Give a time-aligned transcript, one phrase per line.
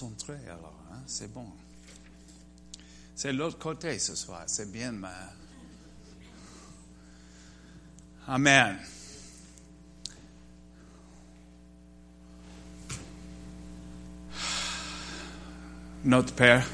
[0.00, 1.00] Concentré alors, hein?
[1.06, 1.44] c'est bon.
[3.16, 4.94] C'est l'autre côté ce soir, c'est bien.
[8.28, 8.78] Amen.
[16.04, 16.64] Notre Père,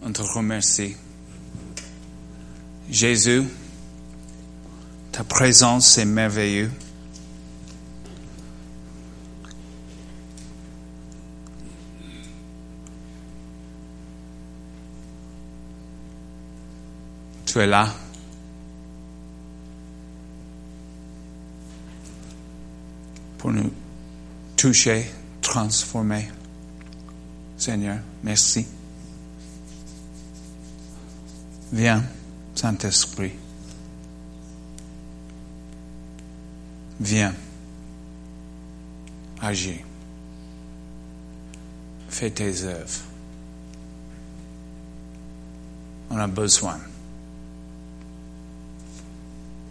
[0.00, 0.96] on te remercie.
[2.88, 3.44] Jésus,
[5.12, 6.70] ta présence est merveilleuse.
[17.52, 17.86] Tu es là.
[23.36, 23.70] Pour nous
[24.56, 25.10] toucher,
[25.42, 26.30] transformer.
[27.58, 28.66] Seigneur, merci.
[31.74, 32.02] Viens,
[32.54, 33.32] Saint-Esprit.
[37.00, 37.34] Viens.
[39.42, 39.82] Agis.
[42.08, 43.02] Fais tes œuvres.
[46.08, 46.80] On a besoin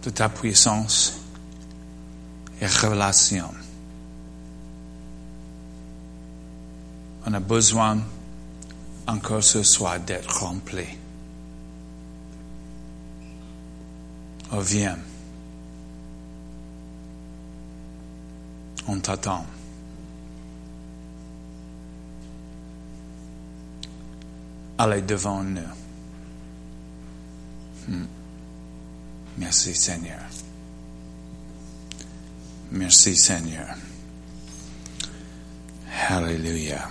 [0.02, 1.20] de ta puissance
[2.60, 3.48] et révélation.
[7.24, 7.98] On a besoin
[9.06, 10.86] encore ce soir d'être rempli.
[14.52, 14.98] Oh, viens.
[18.88, 19.46] On t'attend.
[24.78, 25.60] Allez devant nous.
[27.86, 28.06] Hmm.
[29.38, 30.20] Merci Seigneur.
[32.70, 33.66] Merci Seigneur.
[36.08, 36.88] Alléluia.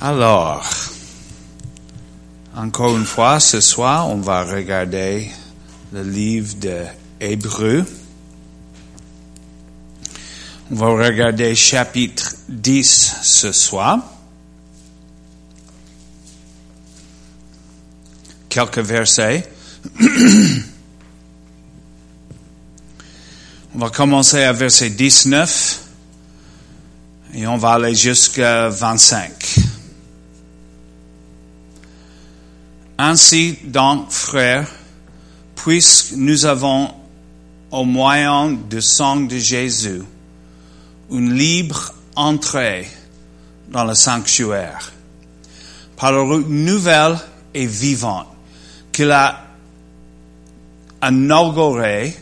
[0.00, 0.64] Alors,
[2.56, 5.30] encore une fois, ce soir, on va regarder
[5.92, 6.84] le livre de
[7.20, 7.86] Hébreu.
[10.70, 14.11] On va regarder chapitre 10 ce soir.
[18.52, 19.50] Quelques versets.
[23.74, 25.80] on va commencer à verset 19
[27.32, 29.58] et on va aller jusqu'à 25.
[32.98, 34.68] Ainsi donc, frères,
[35.54, 36.92] puisque nous avons
[37.70, 40.02] au moyen du sang de Jésus
[41.10, 42.86] une libre entrée
[43.70, 44.92] dans le sanctuaire
[45.96, 47.18] par la nouvelle
[47.54, 48.31] et vivante
[48.92, 49.46] qu'il a
[51.02, 52.14] inauguré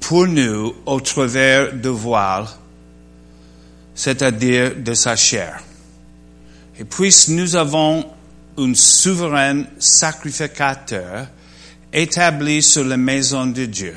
[0.00, 2.46] pour nous au travers de voile,
[3.94, 5.62] c'est-à-dire de sa chair.
[6.78, 8.04] Et puisque nous avons
[8.56, 11.26] un souverain sacrificateur
[11.92, 13.94] établi sur la maison de Dieu,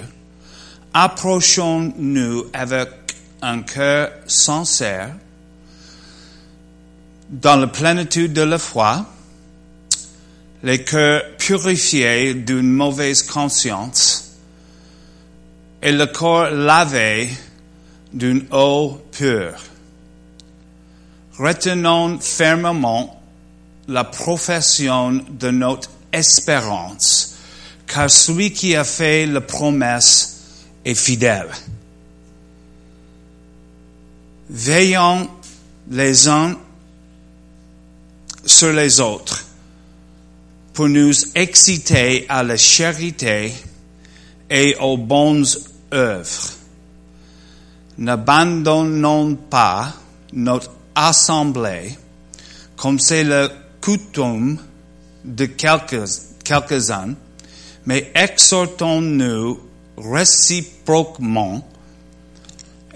[0.94, 2.90] approchons-nous avec
[3.42, 5.16] un cœur sincère,
[7.30, 9.06] dans la plénitude de la foi,
[10.64, 14.36] les cœurs purifiés d'une mauvaise conscience
[15.82, 17.30] et le corps lavé
[18.14, 19.58] d'une eau pure.
[21.38, 23.22] Retenons fermement
[23.88, 27.36] la profession de notre espérance,
[27.88, 30.42] car celui qui a fait la promesse
[30.86, 31.50] est fidèle.
[34.50, 35.30] Veillons
[35.90, 36.58] les uns
[38.46, 39.41] sur les autres
[40.74, 43.54] pour nous exciter à la charité
[44.50, 45.46] et aux bonnes
[45.94, 46.54] œuvres.
[47.98, 49.94] N'abandonnons pas
[50.34, 51.98] notre assemblée
[52.76, 53.50] comme c'est le
[53.80, 54.58] coutume
[55.24, 57.14] de quelques-uns,
[57.86, 59.60] mais exhortons-nous
[59.98, 61.68] réciproquement,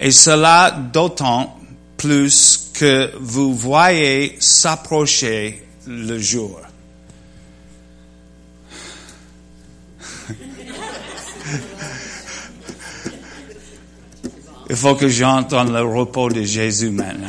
[0.00, 1.56] et cela d'autant
[1.96, 6.65] plus que vous voyez s'approcher le jour.
[14.68, 17.28] Il faut que j'entende le repos de Jésus maintenant.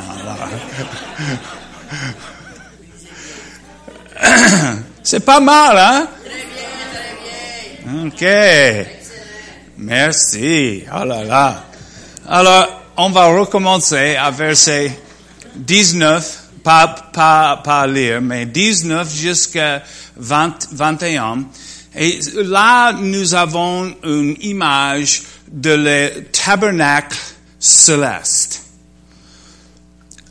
[5.02, 6.08] C'est pas mal, hein?
[8.16, 8.84] Très.
[8.84, 8.88] OK.
[9.78, 10.82] Merci.
[10.92, 11.64] Oh là là.
[12.26, 14.98] Alors, on va recommencer à verset
[15.54, 19.82] 19, pas, pas, pas lire, mais 19 jusqu'à
[20.16, 21.44] 21.
[21.96, 27.18] Et là, nous avons une image de le tabernacle
[27.58, 28.64] céleste.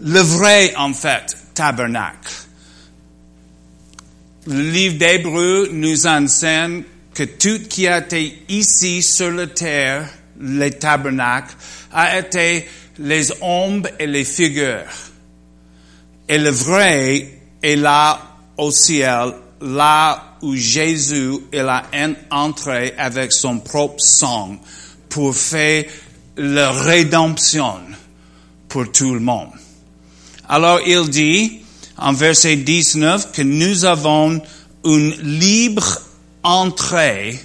[0.01, 2.33] Le vrai, en fait, tabernacle.
[4.45, 6.83] Le livre d'Hébreu nous enseigne
[7.13, 10.07] que tout qui a été ici sur la terre,
[10.39, 11.55] le tabernacle,
[11.91, 12.67] a été
[12.99, 14.85] les ombres et les figures.
[16.29, 18.21] Et le vrai est là
[18.57, 21.83] au ciel, là où Jésus il a
[22.29, 24.57] entré avec son propre sang
[25.17, 25.83] pour faire
[26.35, 27.79] la rédemption
[28.69, 29.49] pour tout le monde.
[30.47, 31.61] Alors il dit
[31.97, 34.39] en verset 19 que nous avons
[34.85, 36.01] une libre
[36.43, 37.39] entrée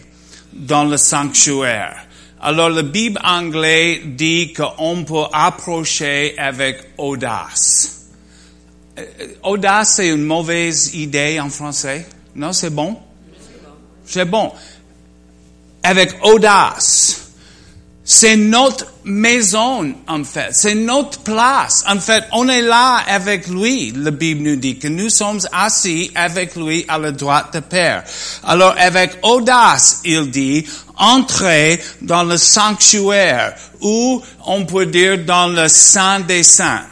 [0.52, 1.96] dans le sanctuaire.
[2.42, 8.10] Alors la Bible anglaise dit qu'on peut approcher avec audace.
[8.98, 9.04] Euh,
[9.44, 12.06] audace, c'est une mauvaise idée en français.
[12.36, 12.98] Non, c'est bon?
[14.04, 14.52] C'est bon.
[15.82, 17.31] Avec audace.
[18.14, 20.50] C'est notre maison, en fait.
[20.52, 21.82] C'est notre place.
[21.88, 23.90] En fait, on est là avec lui.
[23.96, 28.04] La Bible nous dit que nous sommes assis avec lui à la droite de Père.
[28.44, 30.62] Alors, avec audace, il dit,
[30.98, 36.84] entrez dans le sanctuaire, ou on peut dire dans le Saint des Saints.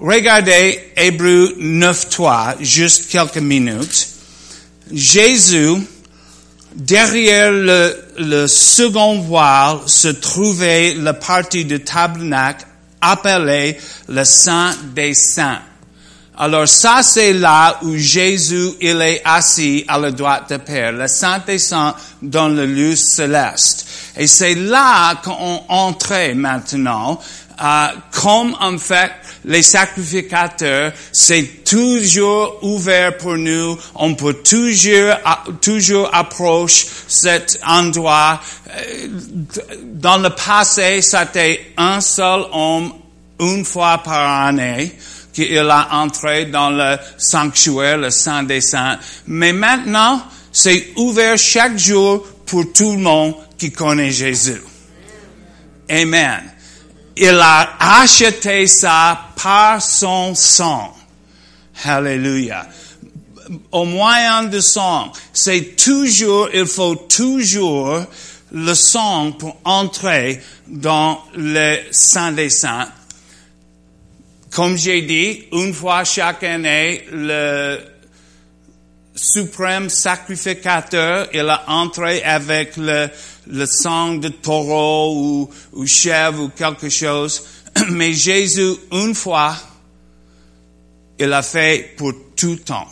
[0.00, 4.08] Regardez Hébreu 9.3, juste quelques minutes.
[4.90, 5.76] Jésus,
[6.74, 12.66] derrière le, second voile se trouvait la partie du tabernacle
[13.00, 13.78] appelée
[14.08, 15.60] le Saint des Saints.
[16.38, 21.06] Alors ça, c'est là où Jésus, il est assis à la droite de Père, le
[21.06, 23.86] Saint des Saints dans le lieu céleste.
[24.16, 27.20] Et c'est là qu'on entrait maintenant,
[28.10, 29.12] comme en fait
[29.44, 33.78] les sacrificateurs, c'est toujours ouvert pour nous.
[33.94, 35.14] On peut toujours,
[35.60, 38.40] toujours approcher cet endroit.
[38.68, 39.08] Euh,
[39.94, 42.92] dans le passé, c'était un seul homme
[43.40, 44.92] une fois par année
[45.32, 48.98] qu'il a entré dans le sanctuaire, le Saint des Saints.
[49.26, 50.22] Mais maintenant,
[50.52, 54.62] c'est ouvert chaque jour pour tout le monde qui connaît Jésus.
[55.88, 56.51] Amen
[57.16, 60.96] il a acheté ça par son sang.
[61.84, 62.66] Hallelujah.
[63.70, 68.04] Au moyen de sang, c'est toujours, il faut toujours
[68.52, 72.88] le sang pour entrer dans le Saint des Saints.
[74.50, 77.80] Comme j'ai dit, une fois chaque année, le
[79.14, 83.08] suprême sacrificateur, il a entré avec le,
[83.66, 87.42] sang de taureau ou, ou chèvre ou quelque chose.
[87.90, 89.56] Mais Jésus, une fois,
[91.18, 92.88] il a fait pour tout temps.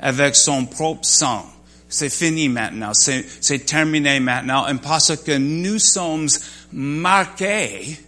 [0.00, 1.44] Avec son propre sang.
[1.88, 2.92] C'est fini maintenant.
[2.92, 4.68] C'est terminé maintenant.
[4.68, 6.28] Et parce que nous sommes
[6.72, 7.98] marqués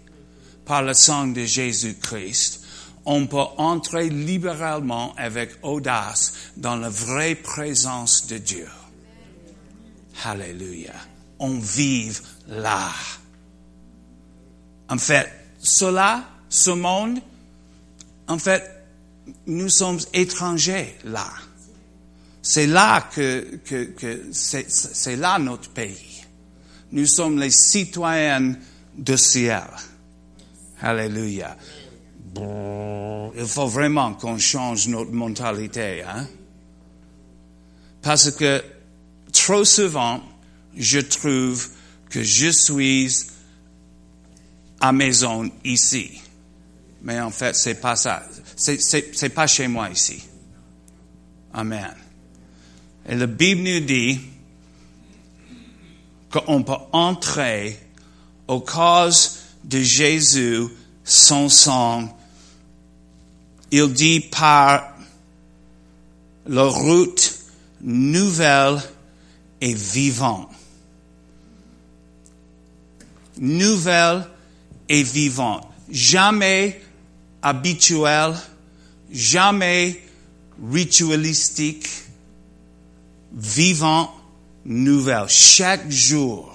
[0.65, 2.60] par le sang de Jésus-Christ,
[3.13, 8.69] on peut entrer libéralement avec audace dans la vraie présence de Dieu.
[10.23, 10.95] Alléluia.
[11.41, 12.89] On vive là.
[14.89, 15.29] En fait,
[15.59, 17.19] cela, ce monde,
[18.29, 18.63] en fait,
[19.49, 21.27] nous sommes étrangers là.
[22.43, 26.25] C'est là que, que, que c'est là notre pays.
[26.93, 28.55] Nous sommes les citoyens
[28.97, 29.67] du ciel.
[30.81, 31.57] Alléluia.
[32.37, 36.27] Il faut vraiment qu'on change notre mentalité, hein?
[38.03, 38.63] Parce que
[39.33, 40.21] trop souvent,
[40.77, 41.69] je trouve
[42.09, 43.27] que je suis
[44.81, 46.21] à maison ici.
[47.03, 48.23] Mais en fait, c'est pas ça.
[48.57, 50.23] C'est, pas chez moi ici.
[51.53, 51.95] Amen.
[53.09, 54.21] Et la Bible nous dit
[56.31, 57.79] qu'on peut entrer
[58.47, 60.65] au cause de Jésus,
[61.05, 62.17] son sang.
[63.71, 64.97] Il dit par
[66.47, 67.39] la route
[67.81, 68.83] nouvelle
[69.61, 70.51] et vivant.
[73.39, 74.27] Nouvelle
[74.89, 75.61] et vivant.
[75.91, 76.81] Jamais
[77.43, 78.35] habituel,
[79.11, 80.03] jamais
[80.71, 81.89] ritualistique,
[83.33, 84.15] vivant,
[84.65, 85.29] nouvelle.
[85.29, 86.55] Chaque jour.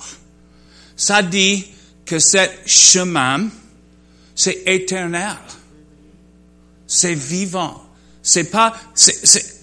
[0.95, 1.65] Ça dit
[2.05, 3.49] que ce chemin,
[4.35, 5.37] c'est éternel.
[6.87, 7.81] C'est vivant.
[8.21, 9.55] C'est pas, c'est,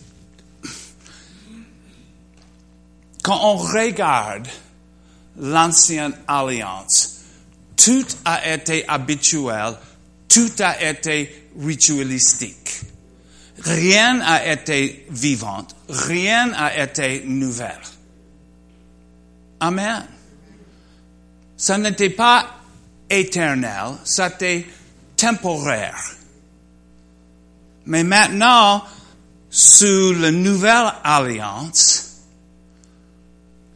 [3.22, 4.48] Quand on regarde
[5.38, 7.20] l'ancienne alliance,
[7.76, 9.74] tout a été habituel,
[10.28, 12.80] tout a été ritualistique.
[13.64, 17.78] Rien n'a été vivant, rien n'a été nouvel.
[19.60, 20.04] Amen.
[21.56, 22.56] Ça n'était pas
[23.08, 24.66] éternel, c'était
[25.16, 26.16] temporaire.
[27.86, 28.84] Mais maintenant,
[29.50, 32.20] sous la nouvelle alliance,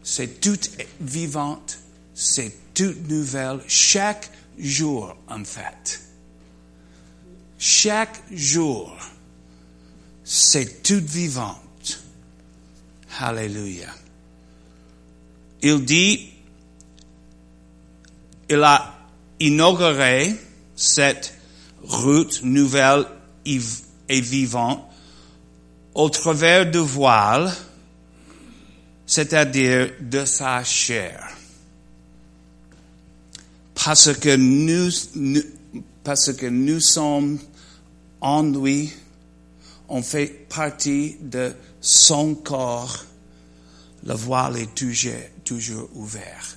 [0.02, 0.58] c'est tout
[1.00, 1.78] vivante,
[2.14, 3.60] c'est toute nouvelle.
[3.66, 6.00] Chaque jour, en fait.
[7.58, 8.96] Chaque jour,
[10.24, 12.02] c'est toute vivante.
[13.18, 13.88] Alléluia.
[15.62, 16.30] Il dit,
[18.48, 18.94] il a
[19.40, 20.36] inauguré
[20.76, 21.34] cette
[21.82, 23.06] route nouvelle
[24.08, 24.84] et vivante
[25.94, 27.50] au travers du voile,
[29.06, 31.26] c'est-à-dire de sa chair.
[33.74, 34.90] Parce que nous,
[36.04, 37.38] parce que nous sommes
[38.20, 38.92] en lui,
[39.88, 43.04] on fait partie de son corps,
[44.04, 45.12] le voile est toujours,
[45.44, 46.56] toujours ouvert.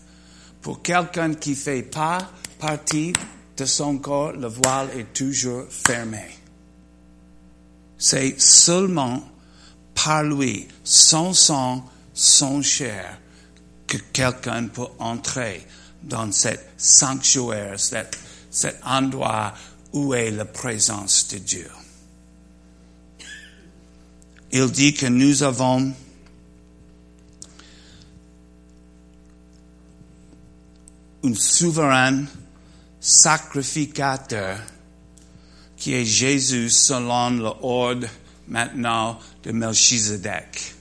[0.62, 2.18] Pour quelqu'un qui fait pas
[2.60, 3.14] partie
[3.56, 6.39] de son corps, le voile est toujours fermé.
[8.00, 9.22] C'est seulement
[9.94, 13.20] par lui, son sang, son chair,
[13.86, 15.68] que quelqu'un peut entrer
[16.02, 18.18] dans cet sanctuaire, cet,
[18.86, 19.54] endroit
[19.92, 21.70] où est la présence de Dieu.
[24.52, 25.94] Il dit que nous avons
[31.24, 32.24] un souverain
[33.02, 34.58] sacrificateur
[35.80, 38.08] qui est Jésus selon l'ordre
[38.48, 40.76] maintenant de Melchizedek.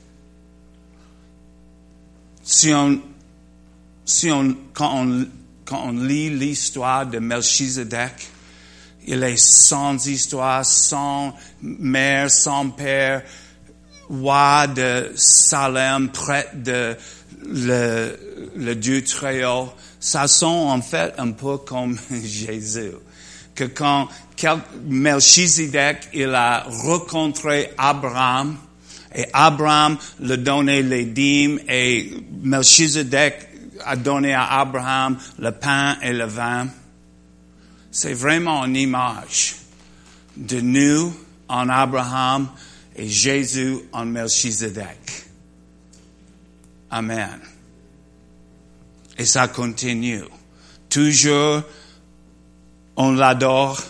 [2.42, 3.00] Si on,
[4.04, 5.26] si on, quand on,
[5.64, 8.28] quand on lit l'histoire de Melchizedek,
[9.06, 13.22] il est sans histoire, sans mère, sans père,
[14.08, 16.96] roi de Salem, près de
[17.46, 18.18] le,
[18.56, 19.72] le Dieu très haut.
[20.00, 22.92] Ça sent en fait un peu comme Jésus.
[23.58, 24.08] Que quand
[24.86, 28.56] Melchizedek, il a rencontré Abraham,
[29.12, 32.08] et Abraham le donnait les dîmes, et
[32.40, 33.48] Melchizedek
[33.84, 36.68] a donné à Abraham le pain et le vin.
[37.90, 39.56] C'est vraiment une image
[40.36, 41.12] de nous
[41.48, 42.48] en Abraham
[42.94, 45.26] et Jésus en Melchizedek.
[46.92, 47.40] Amen.
[49.18, 50.22] Et ça continue.
[50.88, 51.64] Toujours,
[52.98, 53.80] on l'adore.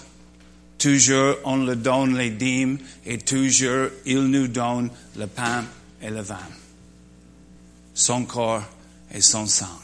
[0.78, 2.78] Toujours, on le donne les dîmes.
[3.04, 5.64] Et toujours, il nous donne le pain
[6.00, 6.36] et le vin.
[7.94, 8.62] Son corps
[9.12, 9.80] et son sang.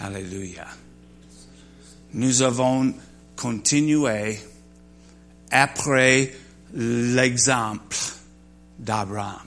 [0.00, 0.66] Alléluia.
[2.12, 2.92] Nous avons
[3.36, 4.38] continué
[5.50, 6.34] après
[6.74, 7.96] l'exemple
[8.78, 9.46] d'Abraham.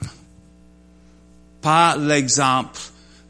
[1.60, 2.80] Pas l'exemple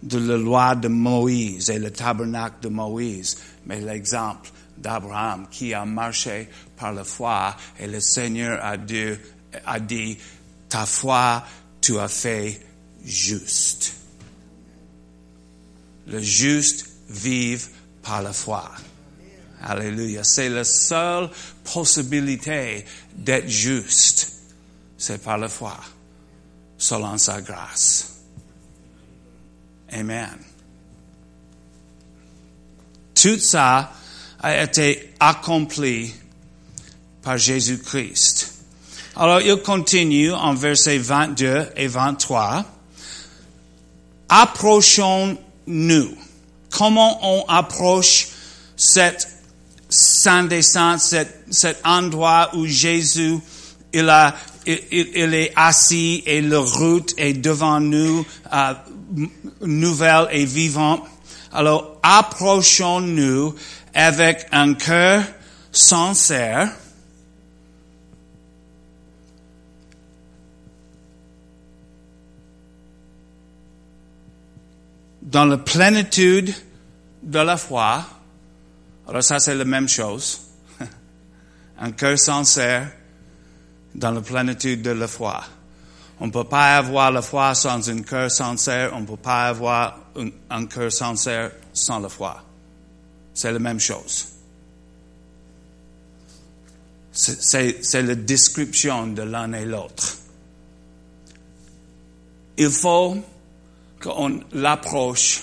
[0.03, 5.85] de la loi de Moïse et le tabernacle de Moïse, mais l'exemple d'Abraham qui a
[5.85, 9.15] marché par la foi et le Seigneur a dit,
[9.67, 10.17] a dit
[10.69, 11.45] ta foi
[11.81, 12.61] tu as fait
[13.05, 13.95] juste.
[16.07, 17.69] Le juste vive
[18.03, 18.71] par la foi.
[19.63, 20.25] Alléluia.
[20.25, 21.31] C'est la seule
[21.65, 24.33] possibilité d'être juste.
[24.97, 25.77] C'est par la foi,
[26.77, 28.15] selon sa grâce.
[29.91, 30.39] Amen.
[33.15, 33.93] Tout ça
[34.41, 36.15] a été accompli
[37.23, 38.55] par Jésus-Christ.
[39.17, 42.65] Alors, il continue en versets 22 et 23.
[44.29, 46.17] Approchons-nous.
[46.71, 48.29] Comment on approche
[48.77, 49.29] cette
[49.89, 53.39] Saint des Saints, cet, cet endroit où Jésus,
[53.93, 54.09] il,
[54.67, 58.75] est assis et le route est devant nous, euh,
[59.63, 61.03] nouvelle et vivante.
[61.53, 63.55] Alors, approchons-nous
[63.99, 65.25] avec un cœur
[65.73, 66.71] sincère,
[75.21, 76.55] dans la plénitude
[77.25, 78.07] de la foi,
[79.09, 80.43] alors ça, c'est la même chose.
[81.81, 82.93] Un cœur sincère
[83.95, 85.43] dans la plénitude de la foi.
[86.21, 88.91] On ne peut pas avoir la foi sans un cœur sincère.
[88.95, 92.48] On ne peut pas avoir un, un cœur sincère sans la foi.
[93.39, 94.27] C'est la même chose.
[97.13, 100.17] C'est la description de l'un et l'autre.
[102.57, 103.17] Il faut
[104.01, 105.43] qu'on l'approche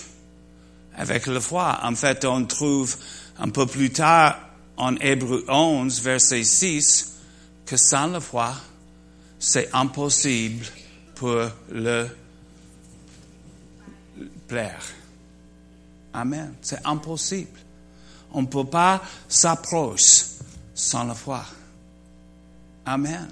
[0.97, 1.79] avec la foi.
[1.83, 2.97] En fait, on trouve
[3.39, 4.41] un peu plus tard
[4.75, 7.13] en Hébreu 11, verset 6,
[7.65, 8.55] que sans la foi,
[9.39, 10.65] c'est impossible
[11.15, 12.07] pour le
[14.49, 14.83] plaire.
[16.13, 16.55] Amen.
[16.61, 17.59] C'est impossible.
[18.35, 20.25] On ne peut pas s'approcher
[20.73, 21.45] sans la foi.
[22.85, 23.29] Amen.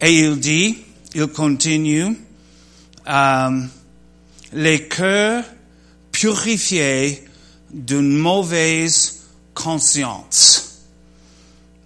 [0.00, 0.76] Et il dit,
[1.14, 2.18] il continue,
[3.08, 3.62] euh,
[4.52, 5.44] les cœurs
[6.10, 7.24] purifiés
[7.72, 9.22] d'une mauvaise
[9.54, 10.82] conscience.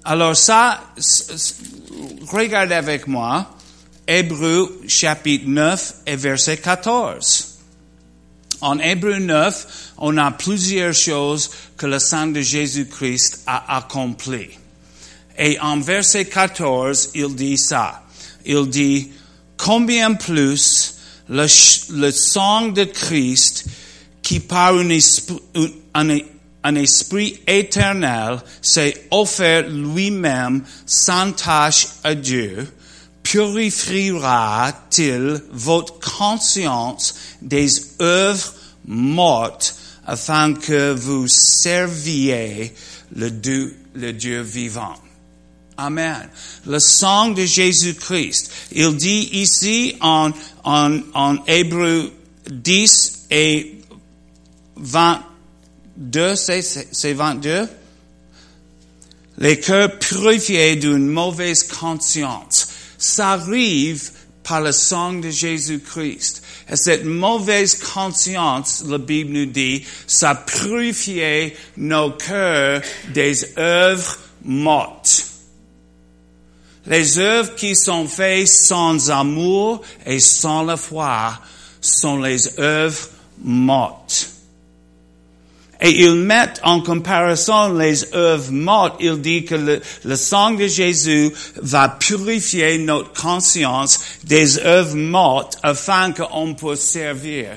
[0.02, 0.80] Alors ça,
[2.28, 3.54] regardez avec moi,
[4.08, 7.49] Hébreu chapitre 9 et verset 14.
[8.60, 14.58] En Hébreu 9, on a plusieurs choses que le sang de Jésus-Christ a accomplies.
[15.38, 18.02] Et en verset 14, il dit ça.
[18.44, 19.10] Il dit,
[19.56, 20.96] combien plus
[21.28, 23.64] le, sang de Christ
[24.22, 25.40] qui par un esprit,
[26.62, 32.68] un esprit éternel s'est offert lui-même sans tâche à Dieu,
[33.30, 37.70] purifiera-t-il votre conscience des
[38.02, 38.52] œuvres
[38.86, 42.74] mortes afin que vous serviez
[43.14, 44.96] le Dieu, vivant?
[45.76, 46.28] Amen.
[46.66, 48.50] Le sang de Jésus-Christ.
[48.72, 50.32] Il dit ici en,
[50.64, 52.12] en, en Hébreu
[52.50, 53.78] 10 et
[54.76, 57.68] 22, c'est 22?
[59.38, 62.69] Les cœurs purifiés d'une mauvaise conscience.
[63.00, 64.10] Ça arrive
[64.42, 66.42] par le sang de Jésus-Christ.
[66.68, 72.82] Et cette mauvaise conscience, la Bible nous dit, ça purifiait nos cœurs
[73.14, 75.24] des œuvres mortes.
[76.86, 81.38] Les œuvres qui sont faites sans amour et sans la foi
[81.80, 83.08] sont les œuvres
[83.42, 84.28] mortes.
[85.82, 88.96] Et ils mettent en comparaison les œuvres mortes.
[89.00, 89.54] Il dit que
[90.04, 97.48] le, sang de Jésus va purifier notre conscience des œuvres mortes afin qu'on puisse servir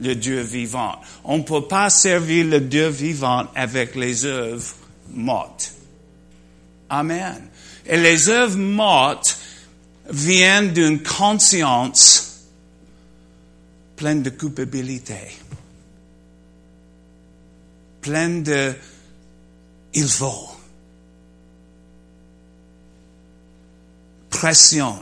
[0.00, 0.96] le Dieu vivant.
[1.24, 4.74] On ne peut pas servir le Dieu vivant avec les œuvres
[5.12, 5.72] mortes.
[6.88, 7.48] Amen.
[7.86, 9.38] Et les œuvres mortes
[10.10, 12.28] viennent d'une conscience
[13.96, 15.36] pleine de culpabilité,
[18.00, 18.74] pleine de
[19.94, 20.50] il faut,
[24.30, 25.00] pression,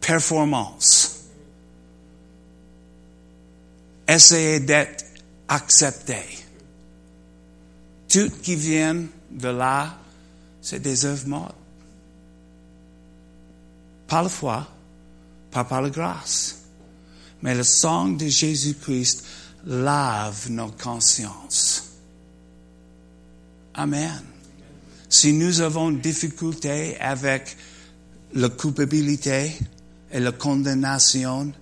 [0.00, 1.24] performance,
[4.08, 5.04] essayer d'être
[5.48, 6.22] accepté.
[8.08, 10.00] Tout qui vient de là
[10.60, 11.56] c'est des œuvres mortes.
[14.06, 14.68] Pas la foi,
[15.50, 16.58] pas par la grâce.
[17.42, 19.24] Mais le sang de Jésus-Christ
[19.64, 21.90] lave nos consciences.
[23.74, 24.24] Amen.
[25.08, 27.56] Si nous avons difficulté avec
[28.34, 29.52] la culpabilité
[30.10, 31.52] et la condamnation,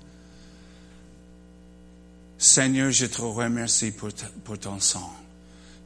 [2.37, 4.11] Seigneur, je te remercie pour,
[4.45, 5.13] pour ton sang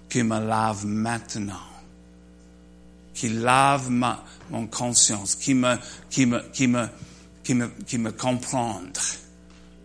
[0.08, 1.72] qui me lave maintenant
[3.14, 5.76] qui lave ma, mon conscience, qui me,
[6.10, 6.88] qui me, qui me,
[7.44, 8.10] qui me, qui me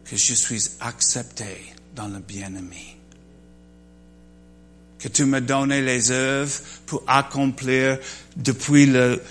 [0.05, 2.95] que je suis accepté dans le bien-aimé.
[4.99, 7.99] Que tu me donnes les œuvres pour accomplir
[8.35, 9.21] depuis le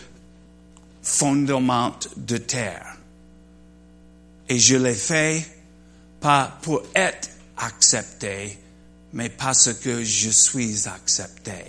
[1.03, 2.97] fondement de terre.
[4.49, 5.47] Et je l'ai fait
[6.21, 8.59] pas pour être accepté,
[9.13, 11.65] mais parce que je suis accepté.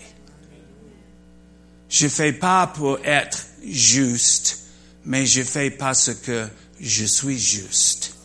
[1.89, 4.63] Je fais pas pour être juste,
[5.05, 6.47] mais je fais parce que
[6.79, 8.16] je suis juste.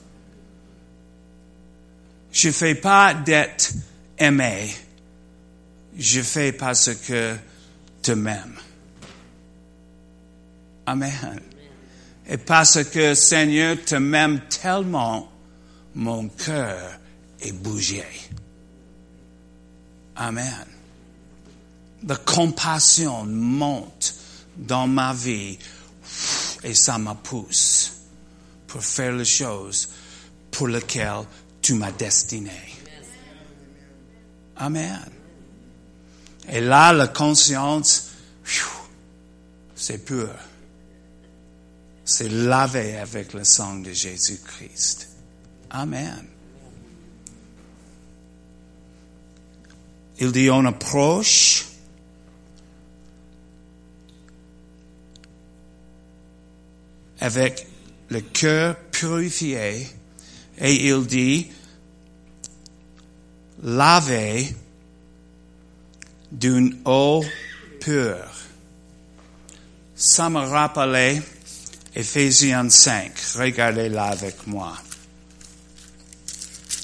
[2.32, 3.72] Je fais pas d'être
[4.18, 4.74] aimé.
[5.96, 7.36] Je fais parce que
[8.02, 8.58] tu m'aimes.
[10.86, 11.40] Amen.
[12.28, 15.30] Et parce que Seigneur te m'aime tellement,
[15.94, 16.98] mon cœur
[17.40, 18.04] est bougé.
[20.16, 20.66] Amen
[22.06, 24.14] la compassion monte
[24.56, 25.58] dans ma vie
[26.64, 27.92] et ça me pousse
[28.66, 29.88] pour faire les choses
[30.50, 31.24] pour lesquelles
[31.62, 32.50] tu m'as destiné.
[34.56, 35.10] Amen.
[36.48, 38.10] Et là, la conscience,
[39.76, 40.34] c'est pur.
[42.04, 45.08] C'est lavé avec le sang de Jésus-Christ.
[45.70, 46.26] Amen.
[50.18, 51.66] Il dit, on approche
[57.20, 57.66] avec
[58.08, 59.88] le cœur purifié
[60.62, 61.48] et il dit
[63.64, 64.54] lavé
[66.30, 67.24] d'une eau
[67.80, 68.30] pure.
[69.94, 71.20] Ça me rappelait
[71.94, 73.12] Ephésiens 5.
[73.34, 74.76] Regardez-la avec moi.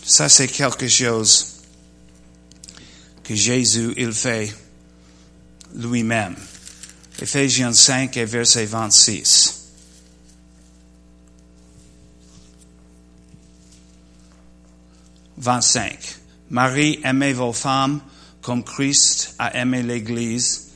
[0.05, 1.63] Ça, c'est quelque chose
[3.23, 4.55] que Jésus, il fait
[5.75, 6.37] lui-même.
[7.21, 9.58] Ephésiens 5 et verset 26.
[15.39, 15.99] 25.
[16.51, 18.01] Marie, aimez vos femmes
[18.43, 20.69] comme Christ a aimé l'Église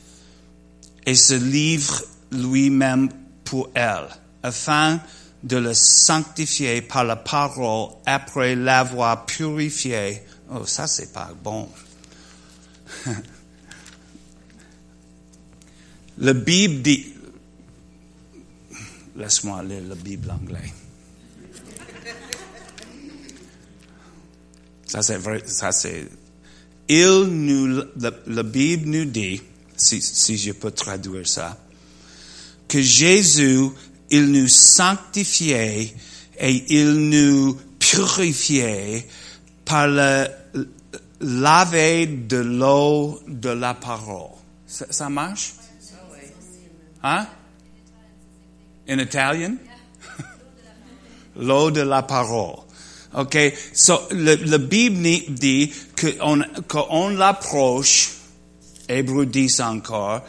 [1.05, 3.09] et se livre lui-même
[3.43, 4.07] pour elle,
[4.41, 4.99] afin
[5.43, 10.21] de le sanctifier par la parole après l'avoir purifié.
[10.51, 11.67] Oh, ça c'est pas bon.
[16.19, 17.13] Le Bible dit,
[19.15, 20.71] laisse-moi lire la Bible anglais.
[24.93, 26.07] Ça c'est vrai, ça c'est,
[26.87, 27.83] il nous,
[28.27, 29.41] la, Bible nous dit,
[29.75, 31.57] si, je peux traduire ça,
[32.67, 33.69] que Jésus,
[34.11, 35.95] il nous sanctifiait
[36.37, 39.07] et il nous purifiait
[39.65, 40.27] par le
[41.21, 44.37] laver de l'eau de la parole.
[44.67, 45.55] Ça, ça marche?
[47.01, 47.25] Hein?
[48.87, 49.57] In Italian?
[51.35, 52.63] L'eau de la parole.
[53.15, 53.37] OK?
[53.73, 56.41] So, le, le Bible dit qu'on
[56.89, 58.11] on l'approche,
[58.89, 60.21] Hébreu 10 encore,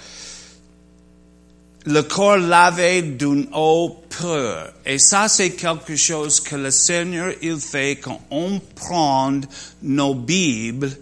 [1.87, 4.73] le corps lavé d'une eau pure.
[4.87, 9.41] Et ça, c'est quelque chose que le Seigneur, il fait quand on prend
[9.83, 10.97] nos Bibles,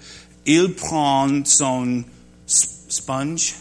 [0.44, 2.02] il prend son
[2.46, 3.54] sponge,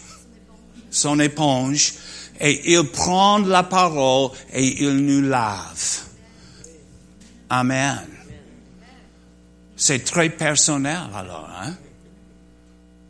[0.90, 1.94] son éponge,
[2.40, 6.00] et il prend la parole et il nous lave.
[7.48, 8.11] Amen.
[9.76, 11.74] C'est très personnel alors, hein?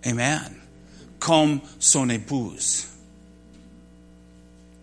[0.05, 0.55] Amen.
[1.18, 2.87] Comme son épouse.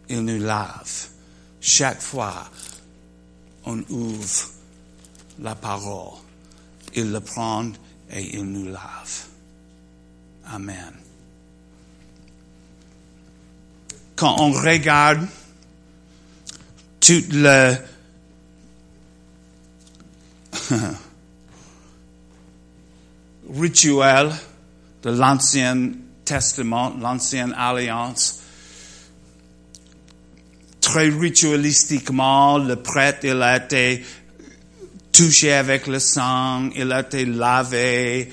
[0.09, 1.07] Il nous lave.
[1.61, 2.49] Chaque fois,
[3.65, 4.49] on ouvre
[5.39, 6.19] la parole.
[6.95, 7.71] Il le prend
[8.11, 9.25] et il nous lave.
[10.51, 10.93] Amen.
[14.19, 15.25] quand on regarde
[16.99, 17.77] tout le
[23.53, 24.31] rituel
[25.01, 25.91] de l'Ancien
[26.25, 28.41] Testament, l'Ancienne Alliance,
[30.81, 34.03] très ritualistiquement, le prêtre, a été
[35.12, 38.31] touché avec le sang, il a été lavé,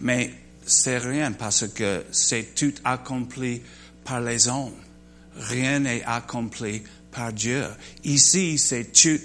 [0.00, 0.32] mais
[0.64, 3.60] c'est rien parce que c'est tout accompli
[4.04, 4.72] par les hommes.
[5.36, 7.64] Rien n'est accompli par Dieu.
[8.04, 9.20] Ici, c'est tout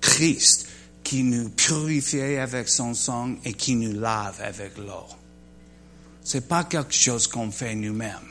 [0.00, 0.68] Christ
[1.08, 5.06] qui nous purifie avec son sang et qui nous lave avec l'eau.
[6.22, 8.28] C'est pas quelque chose qu'on fait nous-mêmes.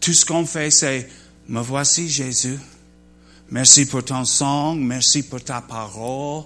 [0.00, 1.06] Tout ce qu'on fait, c'est,
[1.46, 2.58] me voici Jésus.
[3.50, 6.44] Merci pour ton sang, merci pour ta parole.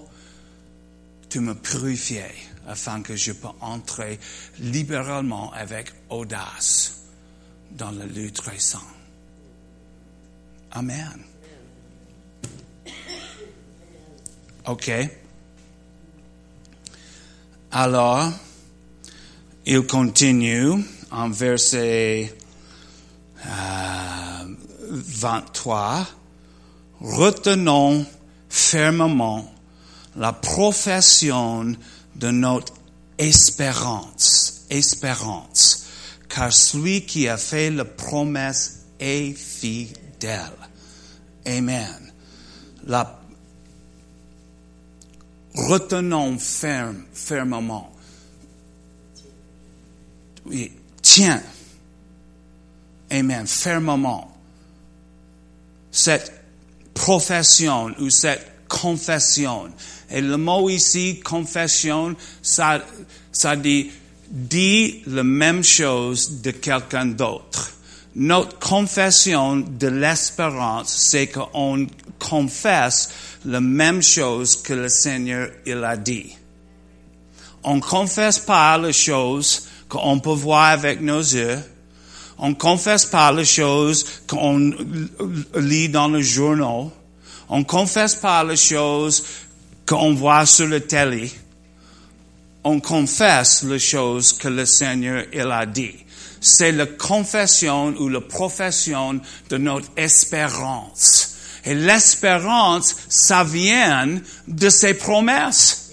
[1.29, 2.19] Tu me purifies
[2.67, 4.19] afin que je peux entrer
[4.59, 6.97] libéralement avec audace
[7.71, 8.57] dans le lieu très.
[10.71, 11.32] Amen.
[14.65, 14.91] OK.
[17.71, 18.31] Alors,
[19.65, 22.33] il continue en verset
[24.89, 25.99] 23.
[25.99, 26.03] Euh,
[27.01, 28.05] Retenons
[28.47, 29.53] fermement
[30.15, 31.75] la profession
[32.15, 32.73] de notre
[33.17, 35.85] espérance, espérance,
[36.29, 40.53] car celui qui a fait la promesse est fidèle.
[41.45, 42.13] Amen.
[42.85, 43.22] La,
[45.55, 47.91] retenons ferme, fermement.
[50.45, 51.41] Oui, tiens.
[53.11, 53.47] Amen.
[53.47, 54.35] Fermement.
[55.91, 56.33] Cette
[56.93, 59.69] profession ou cette confession
[60.13, 62.79] et le mot ici, confession, ça,
[63.57, 63.89] dit,
[64.29, 67.71] dit la même chose de quelqu'un d'autre.
[68.15, 71.87] Notre confession de l'espérance, c'est qu'on
[72.19, 73.09] confesse
[73.45, 76.35] la même chose que le Seigneur il a dit.
[77.63, 81.59] On confesse pas les choses qu'on peut voir avec nos yeux.
[82.37, 84.73] On confesse pas les choses qu'on
[85.55, 86.89] lit dans le journal.
[87.49, 89.23] On confesse pas les choses
[89.85, 91.31] qu'on voit sur le télé,
[92.63, 95.95] on confesse les choses que le Seigneur il a dit.
[96.39, 101.32] C'est la confession ou la profession de notre espérance.
[101.65, 105.91] Et l'espérance, ça vient de ses promesses.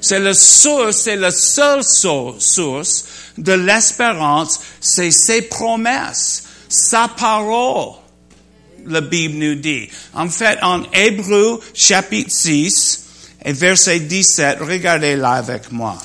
[0.00, 3.04] C'est la source, c'est la seule source
[3.36, 7.94] de l'espérance, c'est ses promesses, sa parole.
[8.86, 9.88] La Bible nous dit.
[10.14, 13.04] En fait, en Hébreu chapitre 6,
[13.44, 15.98] et verset 17, regardez là avec moi.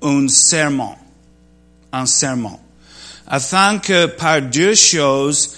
[0.00, 0.96] un serment,
[1.92, 2.60] un serment,
[3.26, 5.54] afin que par deux choses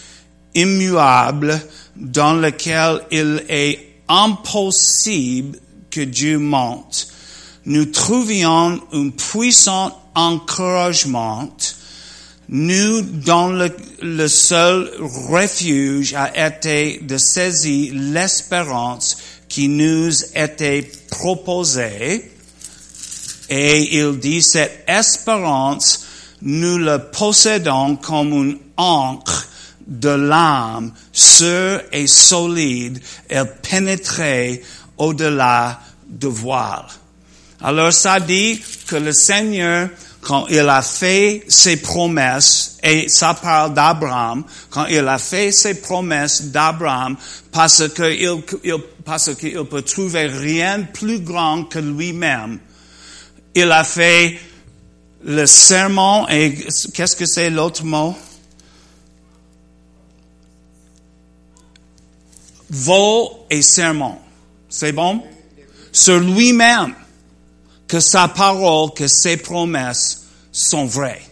[0.54, 1.60] immuables
[1.94, 5.58] dans lesquelles il est impossible
[5.90, 7.09] que Dieu monte,
[7.66, 11.48] nous trouvions un puissant encouragement,
[12.48, 13.70] nous dont le,
[14.02, 19.18] le, seul refuge a été de saisir l'espérance
[19.48, 22.32] qui nous était proposée.
[23.48, 26.06] Et il dit, cette espérance,
[26.42, 29.46] nous la possédons comme une encre
[29.86, 34.62] de l'âme, sûre et solide, elle pénétrait
[34.96, 36.86] au-delà du voile.
[37.62, 39.90] Alors ça dit que le Seigneur,
[40.22, 45.74] quand il a fait ses promesses, et ça parle d'Abraham, quand il a fait ses
[45.74, 47.16] promesses d'Abraham,
[47.52, 52.60] parce qu'il il, parce peut trouver rien plus grand que lui-même,
[53.54, 54.38] il a fait
[55.24, 56.54] le serment, et
[56.94, 58.16] qu'est-ce que c'est l'autre mot?
[62.70, 64.22] Vol et serment.
[64.68, 65.22] C'est bon?
[65.92, 66.94] Sur lui-même
[67.90, 70.22] que sa parole, que ses promesses
[70.52, 71.26] sont vraies.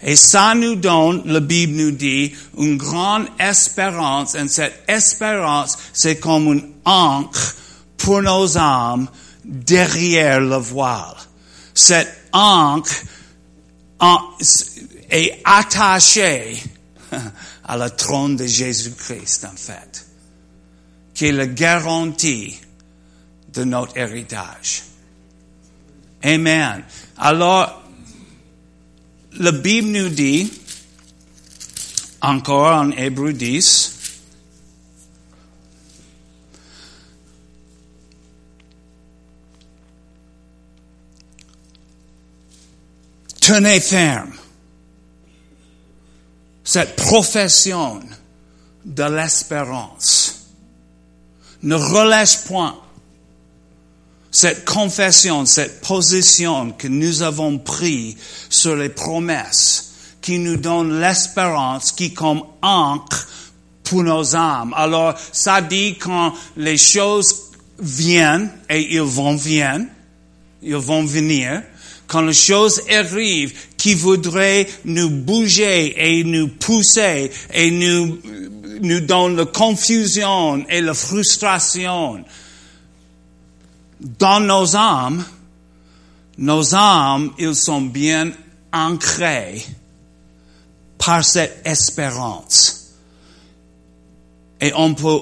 [0.00, 4.34] Et ça nous donne, la Bible nous dit, une grande espérance.
[4.34, 7.54] Et cette espérance, c'est comme une encre
[7.98, 9.08] pour nos âmes
[9.44, 11.16] derrière le voile.
[11.74, 12.94] Cette encre
[15.10, 16.62] est attachée
[17.64, 20.06] à la trône de Jésus-Christ, en fait,
[21.12, 22.58] qui est la garantie
[23.52, 24.84] de notre héritage.
[26.24, 26.84] Amen.
[27.18, 27.82] Alors,
[29.38, 30.52] la Bible nous dit,
[32.20, 33.92] encore en Hébreu 10,
[43.40, 44.32] tenez ferme
[46.62, 48.00] cette profession
[48.84, 50.46] de l'espérance.
[51.62, 52.81] Ne relâche point
[54.32, 58.16] cette confession, cette position que nous avons pris
[58.48, 59.92] sur les promesses
[60.22, 63.28] qui nous donne l'espérance qui comme encre
[63.84, 64.72] pour nos âmes.
[64.74, 67.34] Alors, ça dit quand les choses
[67.78, 69.80] viennent et ils vont venir,
[70.62, 71.62] ils vont venir,
[72.06, 78.18] quand les choses arrivent qui voudraient nous bouger et nous pousser et nous,
[78.80, 82.24] nous donnent la confusion et la frustration,
[84.02, 85.24] dans nos âmes,
[86.38, 88.32] nos âmes, ils sont bien
[88.72, 89.64] ancrés
[90.98, 92.94] par cette espérance.
[94.60, 95.20] Et on peut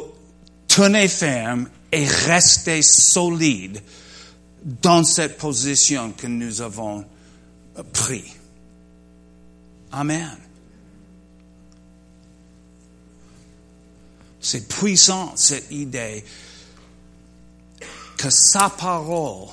[0.68, 3.82] tenir ferme et rester solide
[4.62, 7.04] dans cette position que nous avons
[7.92, 8.24] pris.
[9.92, 10.36] Amen.
[14.40, 16.24] C'est puissant cette idée
[18.20, 19.48] que sa parole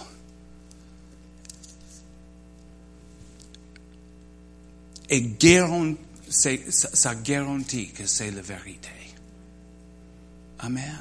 [5.10, 5.22] est
[6.30, 8.90] ça garantit que c'est la vérité.
[10.60, 11.00] Amen.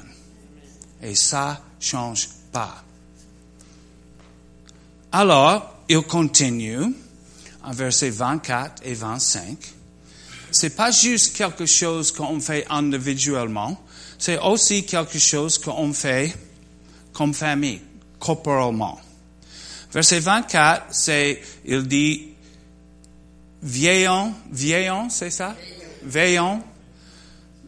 [1.01, 2.85] Et ça change pas.
[5.11, 6.95] Alors, il continue
[7.65, 9.57] en versets 24 et 25.
[10.51, 13.77] C'est pas juste quelque chose qu'on fait individuellement,
[14.17, 16.33] c'est aussi quelque chose qu'on fait
[17.17, 17.81] comme famille,
[18.19, 18.99] corporellement.
[19.91, 22.27] Verset 24, c'est, il dit,
[23.63, 25.55] veillons, veillons, c'est ça?
[26.03, 26.61] Veillons,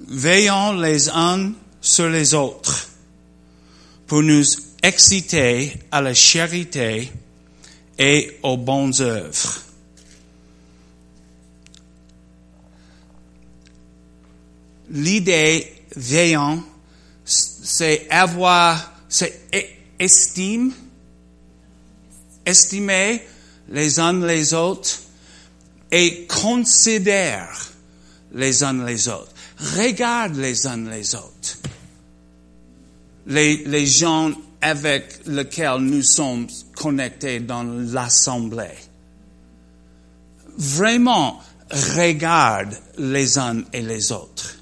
[0.07, 2.89] veillons les uns sur les autres
[4.05, 4.45] pour nous
[4.83, 7.11] exciter à la charité
[7.97, 9.63] et aux bonnes œuvres.
[14.91, 16.63] L'idée veillant,
[17.25, 19.49] c'est avoir c'est
[19.99, 20.71] estime,
[22.45, 23.21] estimer
[23.69, 24.99] les uns les autres
[25.91, 27.73] et considère
[28.33, 29.33] les uns les autres.
[29.75, 31.57] Regarde les uns les autres.
[33.27, 38.77] Les, les gens avec lesquels nous sommes connectés dans l'assemblée.
[40.57, 41.41] Vraiment,
[41.71, 44.55] regarde les uns et les autres.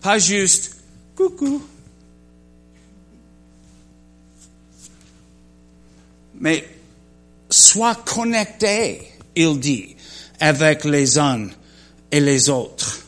[0.00, 0.76] Pas juste,
[1.14, 1.62] coucou,
[6.38, 6.64] mais
[7.48, 9.02] sois connecté,
[9.34, 9.96] il dit,
[10.40, 11.48] avec les uns
[12.10, 13.02] et les autres.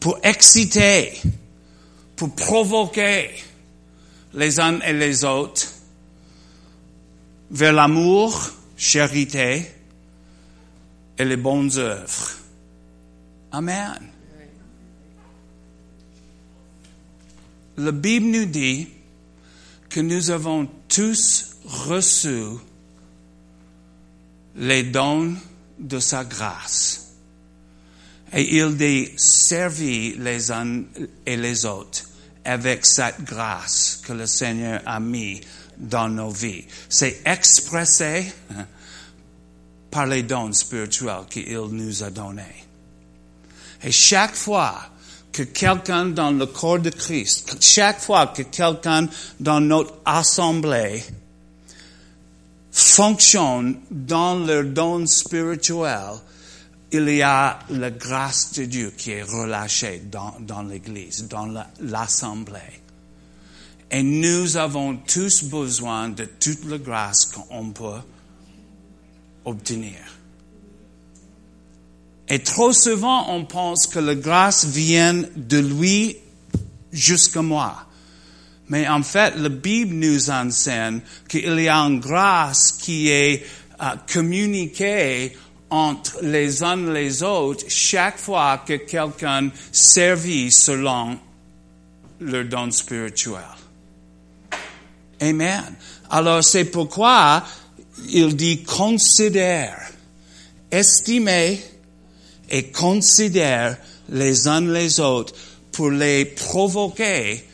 [0.00, 1.20] Pour exciter,
[2.16, 3.30] pour provoquer
[4.34, 5.66] les uns et les autres
[7.50, 9.66] vers l'amour, charité
[11.16, 12.30] et les bonnes œuvres.
[13.50, 13.98] Amen.
[17.78, 18.88] La Bible nous dit
[19.98, 22.44] que nous avons tous reçu
[24.54, 25.34] les dons
[25.76, 27.14] de sa grâce.
[28.32, 30.84] Et il dit servir les uns
[31.26, 32.04] et les autres
[32.44, 35.40] avec cette grâce que le Seigneur a mis
[35.76, 36.64] dans nos vies.
[36.88, 38.66] C'est expressé hein,
[39.90, 42.66] par les dons spirituels qu'il nous a donnés.
[43.82, 44.78] Et chaque fois
[45.38, 51.04] que quelqu'un dans le corps de Christ, chaque fois que quelqu'un dans notre assemblée
[52.72, 56.18] fonctionne dans leur don spirituel,
[56.90, 61.46] il y a la grâce de Dieu qui est relâchée dans, dans l'Église, dans
[61.82, 62.82] l'Assemblée.
[63.92, 68.00] Et nous avons tous besoin de toute la grâce qu'on peut
[69.44, 70.17] obtenir.
[72.30, 76.16] Et trop souvent, on pense que la grâce vient de lui
[76.92, 77.86] jusqu'à moi.
[78.68, 83.46] Mais en fait, la Bible nous enseigne qu'il y a une grâce qui est
[83.80, 85.36] euh, communiquée
[85.70, 91.18] entre les uns les autres chaque fois que quelqu'un servit selon
[92.20, 93.40] leur don spirituel.
[95.20, 95.64] Amen.
[96.10, 97.44] Alors c'est pourquoi
[98.08, 99.90] il dit considère,
[100.70, 101.60] estimez
[102.48, 103.76] et considère
[104.08, 105.34] les uns les autres
[105.72, 107.44] pour les provoquer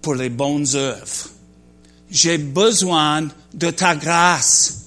[0.00, 1.30] pour les bonnes œuvres.
[2.10, 4.84] J'ai besoin de ta grâce.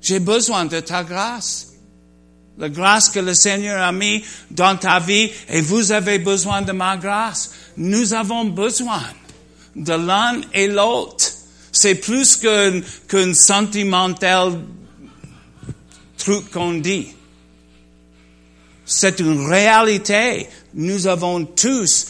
[0.00, 1.68] J'ai besoin de ta grâce.
[2.58, 6.72] La grâce que le Seigneur a mis dans ta vie et vous avez besoin de
[6.72, 7.52] ma grâce.
[7.76, 9.04] Nous avons besoin
[9.74, 11.24] de l'un et l'autre.
[11.70, 14.60] C'est plus qu'un qu sentimental
[16.18, 17.08] truc qu'on dit.
[18.94, 20.48] C'est une réalité.
[20.74, 22.08] Nous avons tous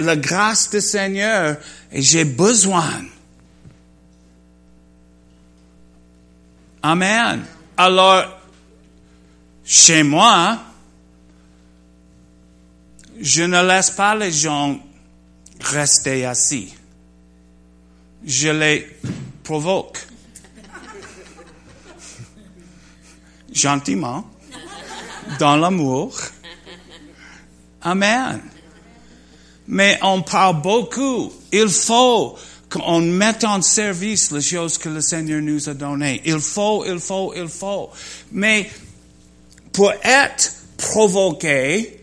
[0.00, 1.58] la grâce du Seigneur
[1.92, 3.04] et j'ai besoin
[6.82, 7.44] Amen.
[7.76, 8.24] Alors,
[9.64, 10.58] chez moi,
[13.20, 14.80] je ne laisse pas les gens
[15.60, 16.74] rester assis.
[18.24, 18.98] Je les
[19.44, 20.04] provoque.
[23.52, 24.31] Gentiment,
[25.38, 26.14] dans l'amour.
[27.82, 28.40] Amen.
[29.66, 31.32] Mais on parle beaucoup.
[31.52, 32.36] Il faut
[32.68, 36.22] qu'on mette en service les choses que le Seigneur nous a données.
[36.24, 37.90] Il faut, il faut, il faut.
[38.32, 38.70] Mais
[39.72, 42.00] pour être provoqué,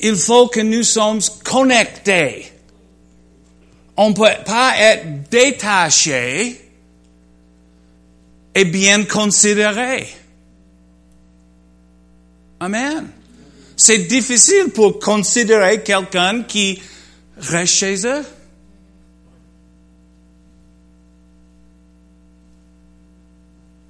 [0.00, 2.52] il faut que nous sommes connectés.
[3.96, 6.60] On ne peut pas être détaché
[8.54, 10.06] et bien considéré.
[12.60, 13.08] Amen.
[13.76, 16.82] C'est difficile pour considérer quelqu'un qui
[17.36, 18.24] reste chez eux.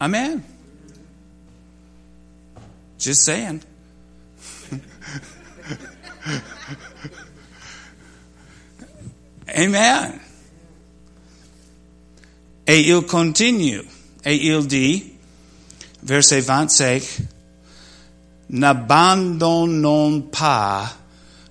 [0.00, 0.42] Amen.
[2.98, 3.60] Just saying.
[9.54, 10.20] Amen.
[12.66, 13.82] Et il continue.
[14.24, 15.12] Et il dit,
[16.02, 17.02] verset 25,
[18.50, 20.90] N'abandonnons pas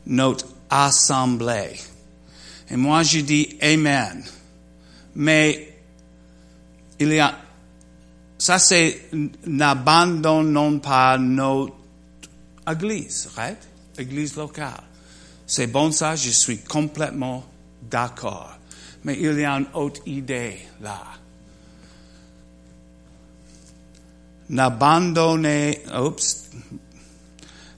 [0.07, 1.79] notre assemblée.
[2.69, 4.23] Et moi je dis Amen.
[5.15, 5.75] Mais
[6.99, 7.35] il y a
[8.37, 9.09] ça c'est
[9.45, 11.73] n'abandonnons pas notre
[12.69, 13.57] église, right?
[13.97, 14.83] Église locale.
[15.45, 17.45] C'est bon ça, je suis complètement
[17.81, 18.57] d'accord.
[19.03, 21.01] Mais il y a une autre idée là.
[24.49, 26.49] N'abandonnez, oups,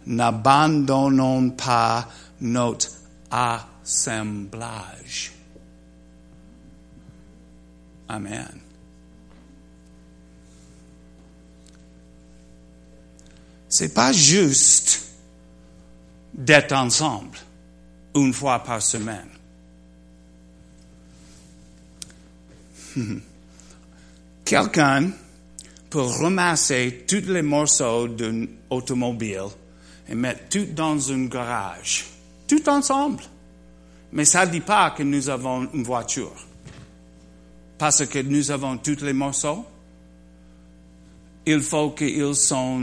[0.10, 2.10] n'abandonnons pas
[2.42, 2.90] notre
[3.32, 5.32] assemblage.
[8.08, 8.60] Amen.
[13.68, 15.10] C'est pas juste
[16.34, 17.38] d'être ensemble
[18.16, 19.30] une fois par semaine.
[24.44, 25.12] Quelqu'un
[25.92, 29.50] peut ramasser tous les morceaux d'un automobile
[30.10, 32.06] et mettre tout dans un garage,
[32.48, 33.24] tout ensemble.
[34.12, 36.34] Mais ça ne dit pas que nous avons une voiture.
[37.78, 39.66] Parce que nous avons tous les morceaux
[41.46, 42.80] il faut qu'ils soient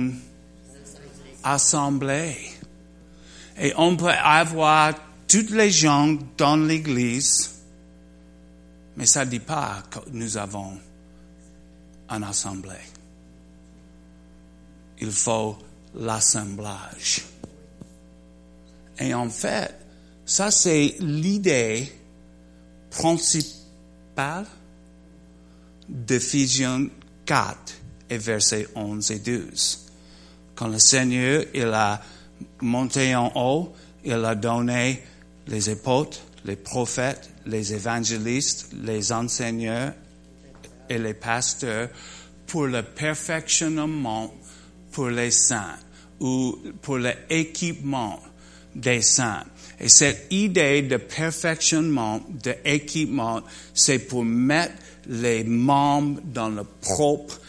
[1.42, 2.36] assemblés.
[3.58, 4.94] Et on peut avoir
[5.28, 7.62] toutes les gens dans l'église,
[8.96, 10.78] mais ça ne dit pas que nous avons
[12.10, 12.86] une assemblée.
[15.00, 15.58] Il faut
[15.96, 17.22] l'assemblage.
[18.98, 19.74] Et en fait,
[20.24, 21.92] ça c'est l'idée
[22.90, 24.46] principale
[25.88, 26.88] d'Éphésiens
[27.26, 27.58] 4
[28.10, 29.86] et versets 11 et 12.
[30.54, 32.00] Quand le Seigneur, il a
[32.60, 33.72] monté en haut,
[34.04, 35.02] il a donné
[35.48, 39.92] les apôtres, les prophètes, les évangélistes, les enseignants
[40.88, 41.88] et les pasteurs
[42.46, 44.32] pour le perfectionnement
[44.92, 45.76] pour les saints
[46.20, 48.20] ou pour l'équipement
[48.74, 49.44] des saints.
[49.80, 53.42] Et cette idée de perfectionnement, d'équipement,
[53.74, 54.74] c'est pour mettre
[55.08, 57.40] les membres dans la propre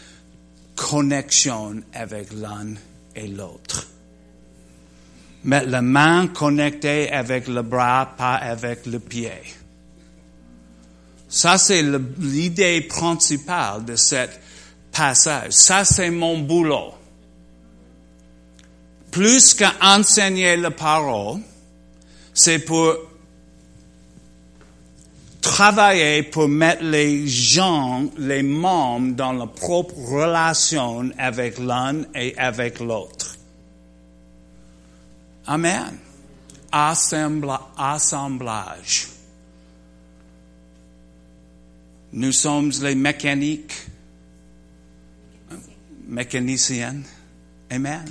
[0.76, 2.74] connexion avec l'un
[3.16, 3.86] et l'autre.
[5.44, 9.32] Mettre la main connectée avec le bras, pas avec le pied.
[11.28, 11.82] Ça, c'est
[12.18, 14.26] l'idée principale de ce
[14.92, 15.52] passage.
[15.52, 16.94] Ça, c'est mon boulot.
[19.10, 21.40] Plus qu'enseigner la parole,
[22.34, 22.94] c'est pour
[25.40, 32.80] travailler pour mettre les gens, les membres dans la propre relation avec l'un et avec
[32.80, 33.36] l'autre.
[35.46, 35.96] Amen.
[36.70, 37.58] assemblage.
[42.12, 43.74] Nous sommes les mécaniques,
[46.06, 47.02] mécaniciens.
[47.70, 48.04] Amen.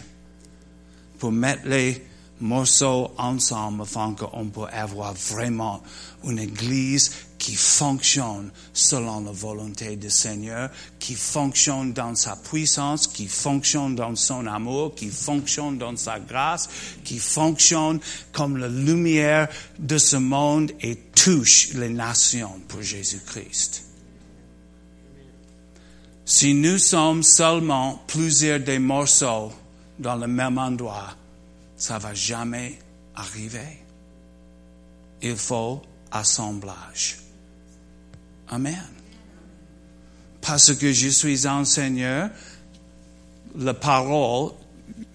[1.19, 2.03] Pour mettre les
[2.39, 5.81] morceaux ensemble afin qu'on peut avoir vraiment
[6.23, 13.27] une église qui fonctionne selon la volonté du Seigneur, qui fonctionne dans sa puissance, qui
[13.27, 16.67] fonctionne dans son amour, qui fonctionne dans sa grâce,
[17.03, 17.99] qui fonctionne
[18.31, 19.47] comme la lumière
[19.79, 23.83] de ce monde et touche les nations pour Jésus-Christ.
[26.25, 29.51] Si nous sommes seulement plusieurs des morceaux
[29.99, 31.15] dans le même endroit,
[31.75, 32.77] ça va jamais
[33.15, 33.79] arriver.
[35.21, 35.81] Il faut
[36.11, 37.17] assemblage.
[38.49, 38.83] Amen.
[40.41, 42.29] Parce que je suis enseigneur,
[43.57, 44.51] la parole,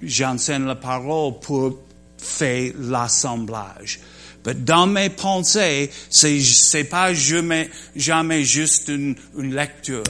[0.02, 1.78] j'enseigne la parole pour
[2.18, 4.00] faire l'assemblage.
[4.44, 7.70] Mais dans mes pensées, c'est, c'est pas jamais,
[8.44, 10.02] juste une, une lecture.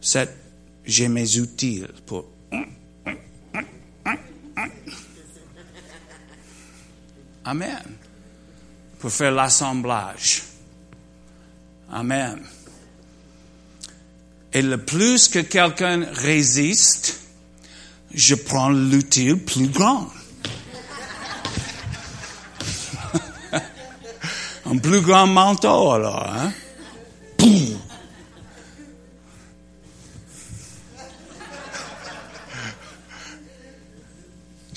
[0.00, 0.34] C'est,
[0.88, 2.24] j'ai mes outils pour
[7.44, 7.84] Amen.
[8.98, 10.42] Pour faire l'assemblage.
[11.90, 12.42] Amen.
[14.52, 17.20] Et le plus que quelqu'un résiste,
[18.12, 20.08] je prends l'outil plus grand.
[24.66, 26.52] Un plus grand manteau alors, hein?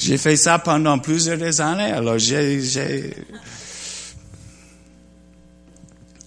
[0.01, 3.13] J'ai fait ça pendant plusieurs années, alors j'ai...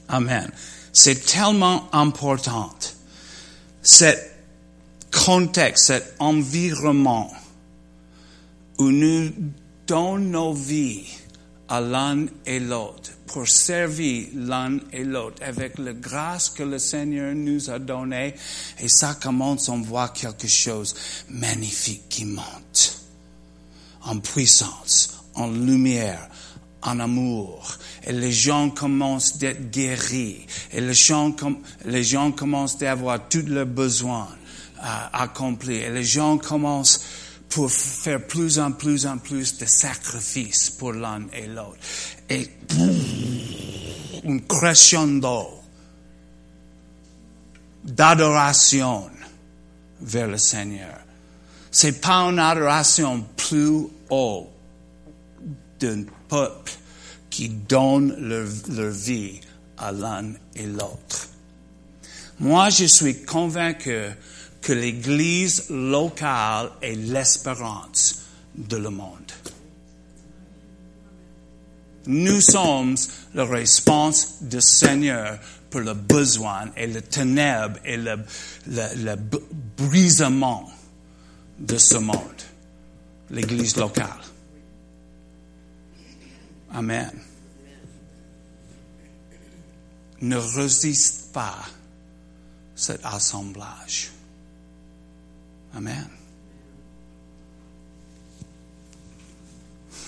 [0.07, 0.49] Amen.
[0.93, 2.73] C'est tellement important.
[3.83, 4.31] Cet
[5.11, 7.33] contexte, cet environnement
[8.79, 9.33] où nous
[9.89, 11.07] donnons nos vies
[11.69, 17.35] à l'un et l'autre pour servir l'un et l'autre avec la grâce que le Seigneur
[17.35, 18.35] nous a donnée
[18.79, 20.95] et ça commence, on voit quelque chose
[21.29, 23.04] magnifique qui monte
[24.05, 26.29] en puissance, en lumière,
[26.83, 27.79] en amour.
[28.07, 30.47] Et les gens commencent d'être guéris.
[30.73, 31.35] Et les gens,
[31.85, 34.29] les gens commencent d'avoir tous leurs besoins
[34.79, 35.77] euh, accomplis.
[35.77, 37.01] Et les gens commencent
[37.49, 41.79] pour faire plus en plus en plus de sacrifices pour l'un et l'autre.
[42.29, 42.51] Et
[44.27, 45.63] un crescendo
[47.85, 49.09] d'adoration
[50.01, 51.04] vers le Seigneur.
[51.77, 54.49] C'est pas une adoration plus haut
[55.81, 56.71] d'un peuple
[57.29, 59.41] qui donne leur, leur vie
[59.77, 61.31] à l'un et l'autre.
[62.39, 64.11] Moi, je suis convaincu
[64.63, 68.23] que l'Église locale est l'espérance
[68.55, 69.33] de le monde.
[72.07, 72.95] Nous sommes
[73.35, 78.17] la réponse du Seigneur pour le besoin et le ténèbre et le,
[79.77, 80.71] brisement
[81.59, 82.43] de ce monde,
[83.31, 84.21] l'Église locale.
[86.73, 87.11] Amen.
[90.21, 91.65] Ne résiste pas
[92.75, 94.11] cet assemblage.
[95.75, 96.09] Amen.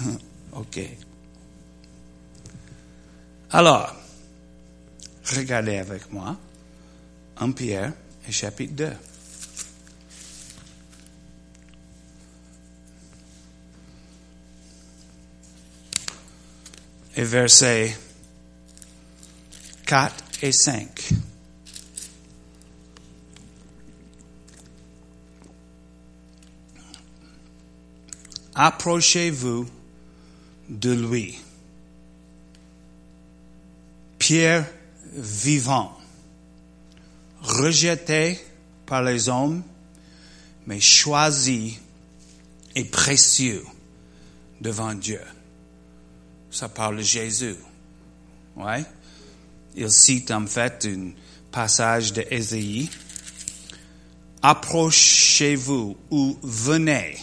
[0.53, 0.81] OK.
[3.51, 3.95] Alors,
[5.35, 6.37] regardez avec moi
[7.39, 7.93] 1 Pierre
[8.27, 8.93] et chapitre 2.
[17.17, 17.97] Et versets
[19.87, 21.13] 4 et 5.
[28.55, 29.67] Approchez-vous
[30.69, 31.39] de lui.
[34.19, 34.67] Pierre
[35.13, 35.97] vivant,
[37.41, 38.39] rejeté
[38.87, 39.63] par les hommes,
[40.67, 41.79] mais choisi
[42.75, 43.65] et précieux
[44.61, 45.21] devant Dieu.
[46.57, 47.55] Ça parle de Jésus.
[48.57, 48.83] Ouais.
[49.75, 51.11] Il cite en fait un
[51.53, 52.89] passage de Ésaïe.
[54.41, 57.19] Approchez-vous ou venez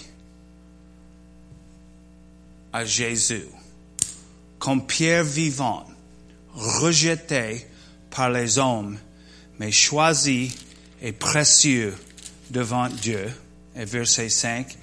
[2.71, 3.47] à Jésus
[4.59, 5.87] comme pierre vivante,
[6.53, 7.65] rejeté
[8.11, 8.99] par les hommes,
[9.57, 10.55] mais choisi
[11.01, 11.95] et précieux
[12.51, 13.33] devant Dieu.
[13.75, 14.77] Et verset 5.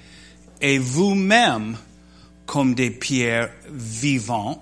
[0.60, 1.76] Et vous-même,
[2.50, 4.60] comme des pierres vivantes,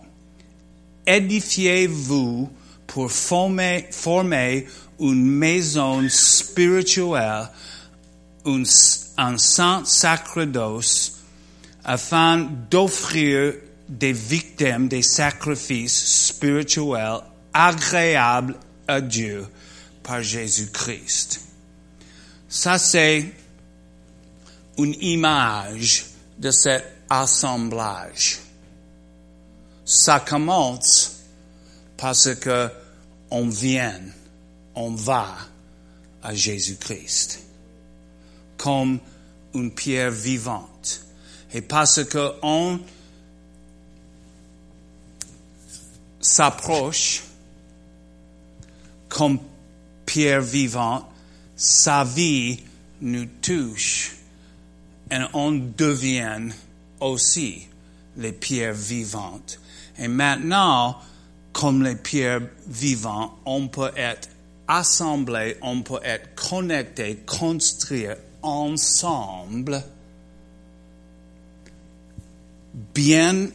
[1.07, 2.51] édifiez-vous
[2.87, 3.87] pour former,
[5.01, 7.49] une maison spirituelle,
[8.45, 8.63] un,
[9.17, 11.23] un saint sacerdoce,
[11.83, 13.55] afin d'offrir
[13.89, 17.21] des victimes, des sacrifices spirituels
[17.55, 19.47] agréables à Dieu
[20.03, 21.41] par Jésus-Christ.
[22.51, 23.33] Ça, c'est
[24.77, 26.05] une image
[26.39, 28.39] de cet assemblage.
[29.85, 31.23] Ça commence
[31.97, 32.71] parce que
[33.31, 34.01] on vient,
[34.75, 35.37] on va
[36.23, 37.41] à Jésus-Christ
[38.57, 38.99] comme
[39.55, 41.05] une pierre vivante.
[41.53, 42.79] Et parce que on
[46.21, 47.23] s'approche
[49.09, 49.39] comme
[50.05, 51.07] pierre vivante,
[51.57, 52.61] sa vie
[53.01, 54.17] nous touche
[55.11, 56.51] et on devient
[57.01, 57.67] aussi
[58.17, 59.61] les pierres vivantes.
[59.99, 60.97] Et maintenant,
[61.53, 64.29] comme les pierres vivantes, on peut être
[64.67, 69.83] assemblés, on peut être connectés, construire ensemble,
[72.95, 73.49] bien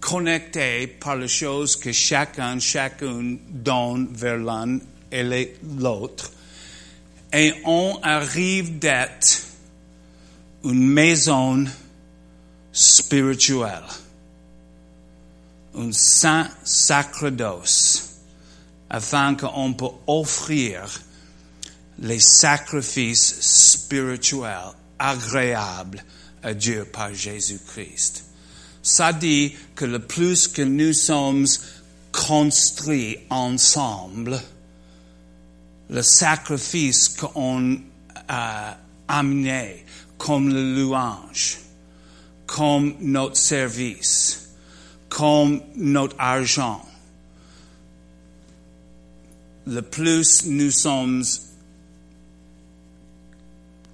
[0.00, 4.78] connectés par les choses que chacun, chacune donne vers l'un
[5.10, 6.32] et l'autre.
[7.32, 9.42] Et on arrive d'être
[10.64, 11.64] une maison
[12.72, 13.84] spirituelle,
[15.74, 18.10] un saint sacerdoce,
[18.88, 21.00] afin qu'on peut offrir
[22.00, 26.02] les sacrifices spirituels agréables
[26.42, 28.24] à Dieu par Jésus-Christ.
[28.82, 31.46] Ça dit que le plus que nous sommes
[32.12, 34.40] construits ensemble,
[35.90, 37.80] le sacrifice qu'on
[38.28, 39.84] a amené,
[40.18, 41.58] comme le louange,
[42.56, 44.50] comme notre service,
[45.08, 46.84] comme notre argent,
[49.68, 51.22] le plus nous sommes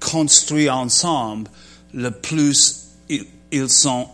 [0.00, 1.50] construits ensemble,
[1.92, 4.08] le plus ils sont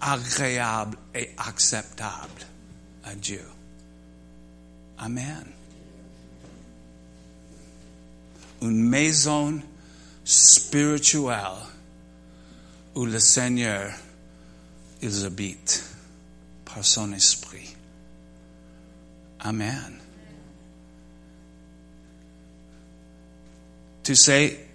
[0.00, 2.46] agréables et acceptables
[3.04, 3.44] à Dieu.
[4.98, 5.44] Amen.
[8.60, 9.60] Une maison
[10.24, 11.67] spirituelle
[12.98, 13.92] où le Seigneur,
[15.02, 15.84] il habite
[16.64, 17.76] par son esprit.
[19.38, 20.00] Amen.
[24.02, 24.66] Tu sais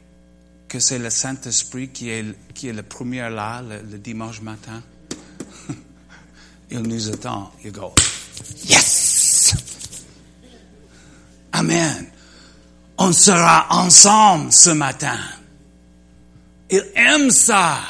[0.69, 4.81] que c'est le Saint-Esprit qui est, qui est le premier là, le dimanche matin?
[6.71, 7.51] Il nous attend.
[7.61, 7.93] Il go,
[8.63, 9.53] yes!
[11.51, 12.09] Amen.
[12.97, 15.19] On sera ensemble ce matin.
[16.69, 17.81] Il aime ça.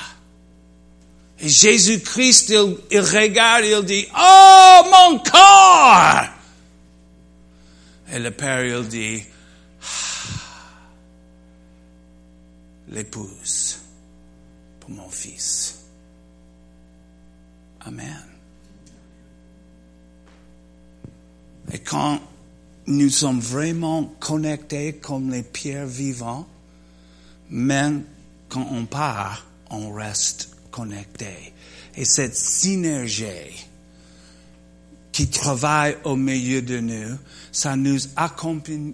[1.43, 6.23] Et Jésus-Christ, il, il, regarde, il dit, oh, mon corps!
[8.13, 9.21] Et le Père, il dit,
[9.81, 9.85] ah,
[12.87, 13.79] l'épouse
[14.79, 15.79] pour mon fils.
[17.81, 18.23] Amen.
[21.73, 22.21] Et quand
[22.87, 26.47] nous sommes vraiment connectés comme les pierres vivantes,
[27.49, 28.05] même
[28.47, 31.53] quand on part, on reste connecté.
[31.95, 33.67] Et cette synergie
[35.11, 37.17] qui travaille au milieu de nous,
[37.51, 38.93] ça nous accompagne,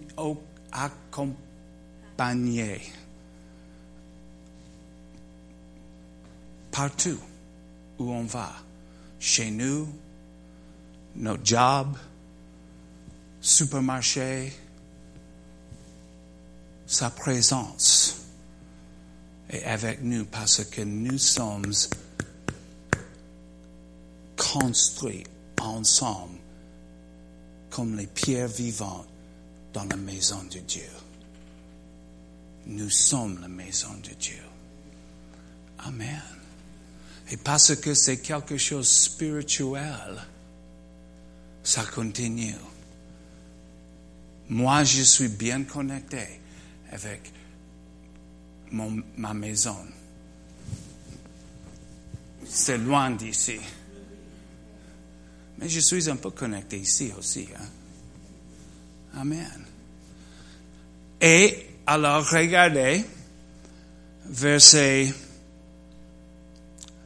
[6.70, 7.18] partout
[7.98, 8.54] où on va,
[9.18, 9.88] chez nous,
[11.16, 11.96] notre job,
[13.40, 14.52] supermarché,
[16.86, 18.29] sa présence
[19.50, 21.72] est avec nous parce que nous sommes
[24.36, 25.24] construits
[25.60, 26.38] ensemble
[27.70, 29.08] comme les pierres vivantes
[29.74, 30.90] dans la maison de Dieu.
[32.66, 34.44] Nous sommes la maison de Dieu.
[35.80, 36.22] Amen.
[37.32, 40.22] Et parce que c'est quelque chose spirituel,
[41.64, 42.56] ça continue.
[44.50, 46.42] Moi, je suis bien connecté
[46.92, 47.32] avec
[48.72, 49.78] ma maison.
[52.46, 53.60] C'est loin d'ici.
[55.60, 57.48] Mais je suis un peu connecté ici aussi.
[57.56, 59.20] Hein?
[59.20, 59.66] Amen.
[61.22, 63.04] Et alors, regardez,
[64.26, 65.14] verset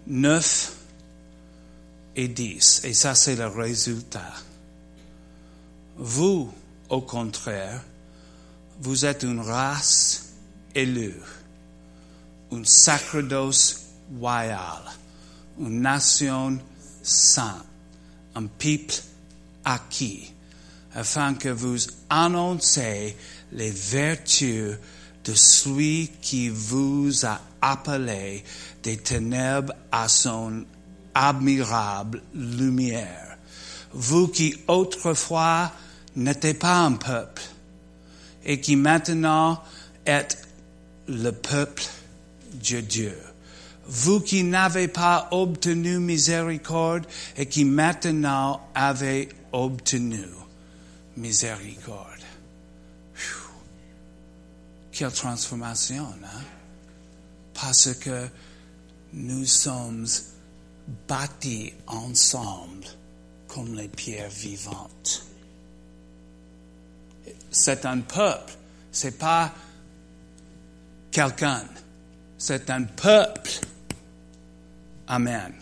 [0.07, 0.78] 9
[2.16, 2.82] et 10.
[2.84, 4.34] Et ça, c'est le résultat.
[5.95, 6.53] Vous,
[6.89, 7.82] au contraire,
[8.82, 10.34] vous êtes une race
[10.76, 11.16] élue,
[12.54, 13.86] un sacerdoce
[14.20, 14.82] royal,
[15.60, 16.60] une nation
[17.01, 17.66] sainte,
[18.36, 19.01] un peuple
[19.66, 20.32] acquis,
[20.95, 21.78] afin que vous
[22.10, 23.16] annoncez
[23.51, 24.78] les vertus
[25.24, 28.43] de celui qui vous a appelé
[28.84, 30.66] des ténèbres à son
[31.16, 33.38] admirable lumière.
[33.93, 35.72] Vous qui autrefois
[36.16, 37.43] n'étiez pas un peuple
[38.43, 39.64] et qui maintenant
[40.06, 40.47] êtes
[41.08, 41.84] le peuple
[42.54, 43.18] de Dieu.
[43.86, 50.26] Vous qui n'avez pas obtenu miséricorde et qui maintenant avez obtenu
[51.18, 52.10] miséricorde.
[54.91, 56.41] Quelle transformation, hein?
[57.54, 58.28] Parce que
[59.14, 60.06] nous sommes
[61.08, 62.86] bâtis ensemble
[63.47, 65.26] comme les pierres vivantes.
[67.49, 68.54] C'est un peuple,
[68.91, 69.54] c'est pas
[71.12, 71.64] quelqu'un,
[72.46, 73.52] c'est un peuple.
[75.08, 75.54] Amen.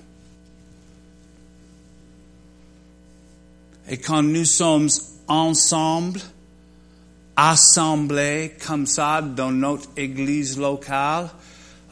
[3.87, 4.89] Et quand nous sommes
[5.27, 6.19] ensemble,
[7.35, 11.29] assemblés comme ça dans notre église locale,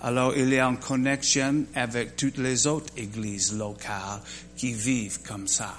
[0.01, 4.21] alors il a une connexion avec toutes les autres églises locales
[4.57, 5.75] qui vivent comme ça.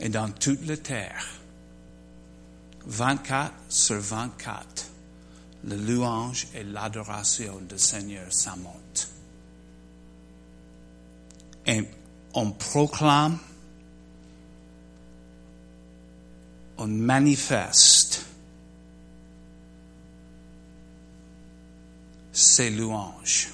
[0.00, 1.43] Et dans toute la terre,
[2.86, 4.90] 24 sur 24,
[5.64, 9.08] le louange et l'adoration du Seigneur s'amontent.
[11.66, 11.82] Et
[12.34, 13.38] on proclame,
[16.76, 18.26] on manifeste
[22.32, 23.50] ses louanges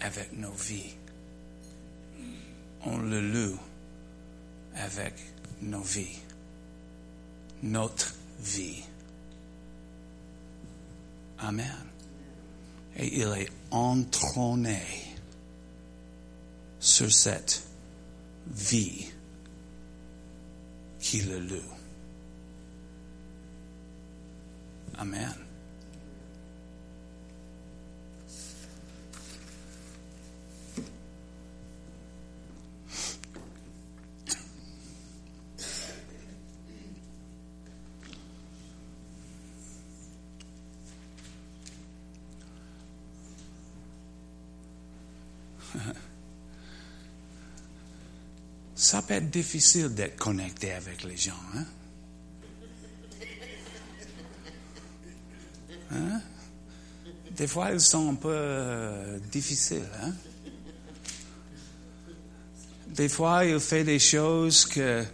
[0.00, 0.94] avec nos vies.
[2.84, 3.58] On le loue
[4.88, 5.14] avec
[5.60, 6.18] nos vies,
[7.62, 8.82] notre vie.
[11.38, 11.86] Amen.
[12.96, 14.80] Et il est entrôné
[16.80, 17.62] sur cette
[18.46, 19.06] vie
[20.98, 21.74] qui le loue.
[24.96, 25.47] Amen.
[49.08, 51.32] Peut difficile d'être connecté avec les gens.
[51.56, 51.64] Hein?
[55.90, 56.20] Hein?
[57.30, 59.88] Des fois, ils sont un peu difficiles.
[60.02, 60.12] Hein?
[62.88, 65.04] Des fois, il fait des choses que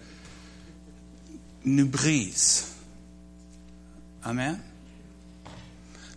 [1.65, 2.67] nous brisent.
[4.25, 4.59] Amen?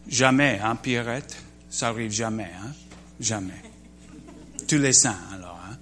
[0.08, 1.36] Jamais, hein, Pierrette?
[1.70, 2.74] Ça arrive jamais, hein?
[3.20, 3.62] Jamais.
[4.68, 5.62] Tous les saints, alors.
[5.70, 5.78] Hein?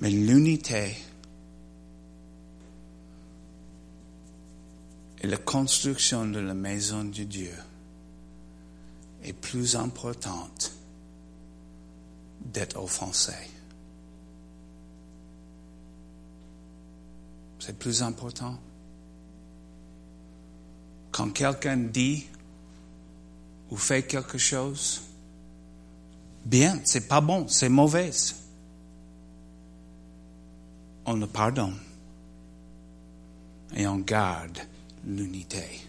[0.00, 0.96] Mais l'unité
[5.20, 7.54] et la construction de la maison de Dieu
[9.22, 10.72] est plus importante
[12.52, 13.32] d'être offensé.
[17.60, 18.58] C'est plus important.
[21.12, 22.26] quand quelqu'un dit
[23.70, 25.02] ou fait quelque chose,
[26.44, 28.10] bien, c'est pas bon, c'est mauvais.
[31.06, 31.78] On le pardonne
[33.76, 34.58] et on garde
[35.06, 35.80] l'unité.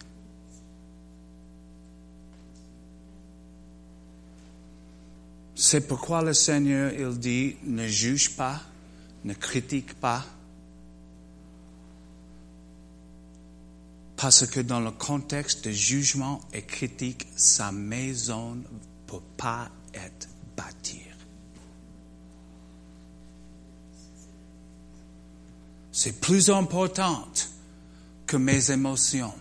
[5.54, 8.60] C'est pourquoi le Seigneur, il dit, ne juge pas,
[9.24, 10.24] ne critique pas,
[14.24, 18.62] Parce que dans le contexte de jugement et critique, sa maison ne
[19.06, 21.02] peut pas être bâtie.
[25.92, 27.28] C'est plus important
[28.26, 29.32] que mes émotions.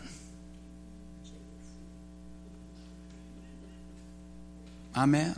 [4.93, 5.33] Amen.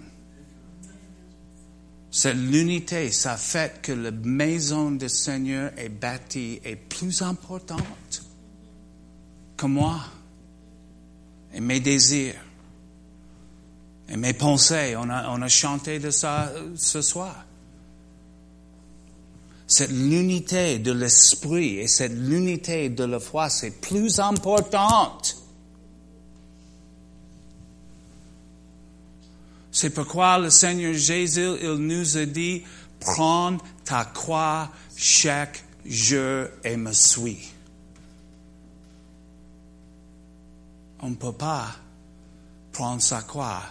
[2.12, 8.24] Cette l'unité, ça fait que la maison du Seigneur est bâtie est plus importante
[9.58, 10.00] que moi
[11.54, 12.36] et mes désirs
[14.08, 14.96] et mes pensées.
[14.98, 17.45] On a, on a chanté de ça ce soir.
[19.68, 25.38] Cette l'unité de l'esprit et cette l'unité de la foi, c'est plus importante.
[29.72, 32.63] C'est pourquoi le Seigneur Jésus, il nous a dit,
[32.99, 37.39] prends ta croix chaque jour et me suis.
[41.01, 41.76] On ne peut pas
[42.72, 43.63] prendre sa croix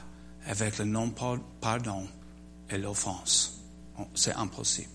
[0.47, 2.07] avec le non-pardon
[2.70, 3.61] et l'offense.
[4.14, 4.93] C'est impossible.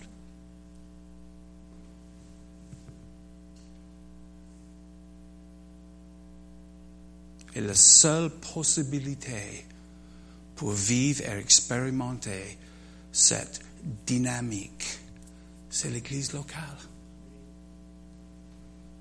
[7.54, 9.66] Et la seule possibilité
[10.54, 12.58] pour vivre et expérimenter
[13.12, 13.60] cette
[14.06, 15.00] dynamique,
[15.68, 16.76] c'est l'Église locale.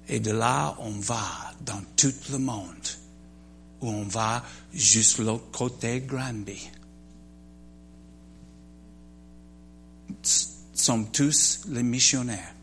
[0.07, 2.87] Et de là, on va dans tout le monde
[3.81, 4.43] où on va
[4.73, 6.69] juste l'autre côté Granby.
[10.73, 12.55] Sommes tous les missionnaires.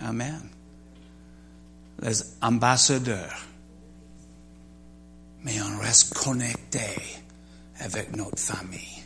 [0.00, 0.40] Amen.
[2.00, 3.47] Les ambassadeurs.
[5.44, 6.96] Mais on reste connecté
[7.80, 9.02] avec notre famille.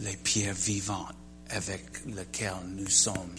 [0.00, 1.14] Les pierres vivantes
[1.50, 3.36] avec lesquelles nous sommes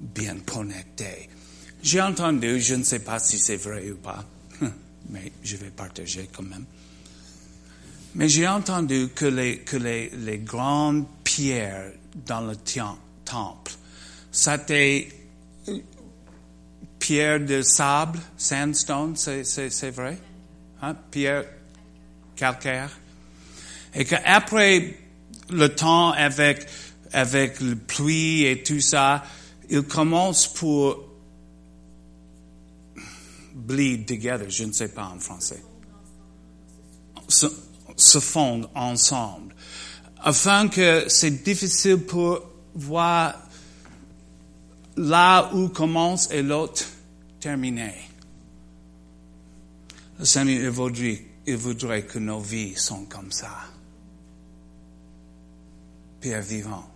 [0.00, 1.28] bien connectés.
[1.82, 4.24] J'ai entendu, je ne sais pas si c'est vrai ou pas,
[5.10, 6.64] mais je vais partager quand même.
[8.14, 11.92] Mais j'ai entendu que les, que les, les grandes pierres
[12.26, 12.54] dans le
[13.24, 13.72] temple,
[14.30, 15.08] c'était
[17.04, 20.16] pierre de sable, sandstone, c'est vrai?
[20.80, 20.96] Hein?
[21.10, 21.44] Pierre
[22.34, 22.90] calcaire.
[23.94, 24.96] Et qu'après
[25.50, 26.66] le temps avec,
[27.12, 29.22] avec le pluie et tout ça,
[29.68, 31.04] il commence pour
[33.54, 35.62] bleed together, je ne sais pas en français,
[37.28, 37.46] se,
[37.96, 39.54] se fondent ensemble,
[40.22, 42.40] afin que c'est difficile pour
[42.74, 43.43] voir
[44.96, 46.84] là où commence et l'autre
[47.40, 47.94] terminer.
[50.18, 53.50] Le Seigneur, il voudrait, il voudrait que nos vies sont comme ça.
[56.20, 56.88] Pierre vivant,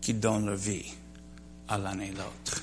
[0.00, 0.92] qui donne leur vie
[1.68, 2.62] à l'un et l'autre.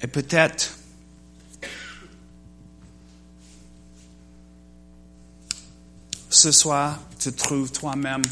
[0.00, 0.78] Et peut-être
[6.30, 8.22] ce soir, tu trouves toi-même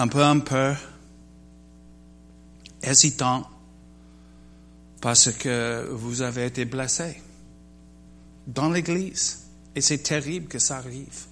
[0.00, 0.72] un peu, un peu
[2.82, 3.46] hésitant
[5.02, 7.20] parce que vous avez été blessé
[8.46, 9.44] dans l'Église.
[9.76, 11.26] Et c'est terrible que ça arrive.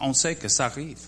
[0.00, 0.98] On sait que ça arrive.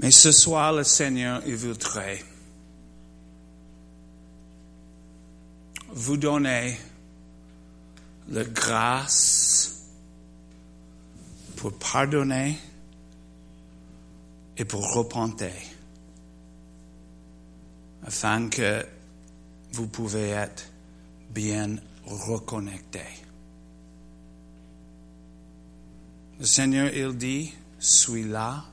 [0.00, 2.24] Mais ce soir, le Seigneur, il voudrait
[5.88, 6.76] vous donner
[8.28, 9.86] la grâce
[11.56, 12.56] pour pardonner
[14.56, 15.52] et pour repentir,
[18.04, 18.84] afin que
[19.72, 20.70] vous pouvez être
[21.30, 23.02] bien reconnecté.
[26.38, 28.64] Le Seigneur, il dit, suis là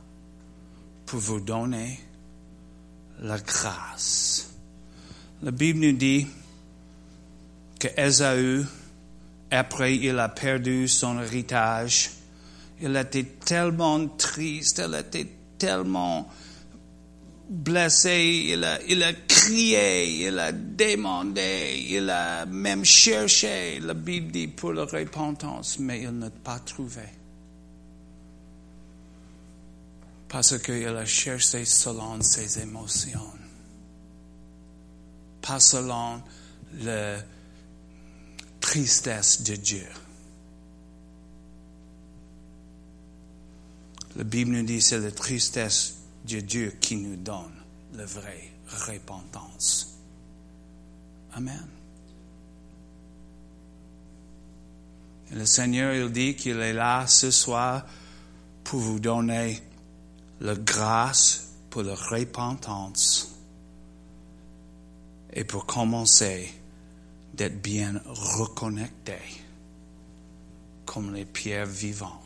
[1.06, 2.00] pour vous donner
[3.20, 4.52] la grâce.
[5.42, 6.28] La Bible nous dit
[7.80, 8.66] que Esaü,
[9.52, 12.12] après il a perdu son héritage,
[12.82, 16.30] il était tellement triste, il était tellement
[17.50, 24.74] blessé, il a, crié, il a demandé, il a même cherché, la Bible dit, pour
[24.74, 27.04] la repentance, mais il n'a pas trouvé.
[30.28, 33.32] Parce qu'il a cherché selon ses émotions,
[35.42, 36.22] pas selon
[36.82, 37.18] la
[38.66, 39.88] tristesse de Dieu.
[44.16, 47.54] La Bible nous dit c'est la tristesse de Dieu qui nous donne
[47.94, 48.52] la vraie
[48.88, 50.00] repentance.
[51.34, 51.68] Amen.
[55.32, 57.86] Le Seigneur, il dit qu'il est là ce soir
[58.64, 59.62] pour vous donner
[60.42, 63.32] la grâce pour la repentance
[65.32, 66.52] et pour commencer
[67.36, 69.18] d'être bien reconnecté
[70.86, 72.22] comme les pierres vivantes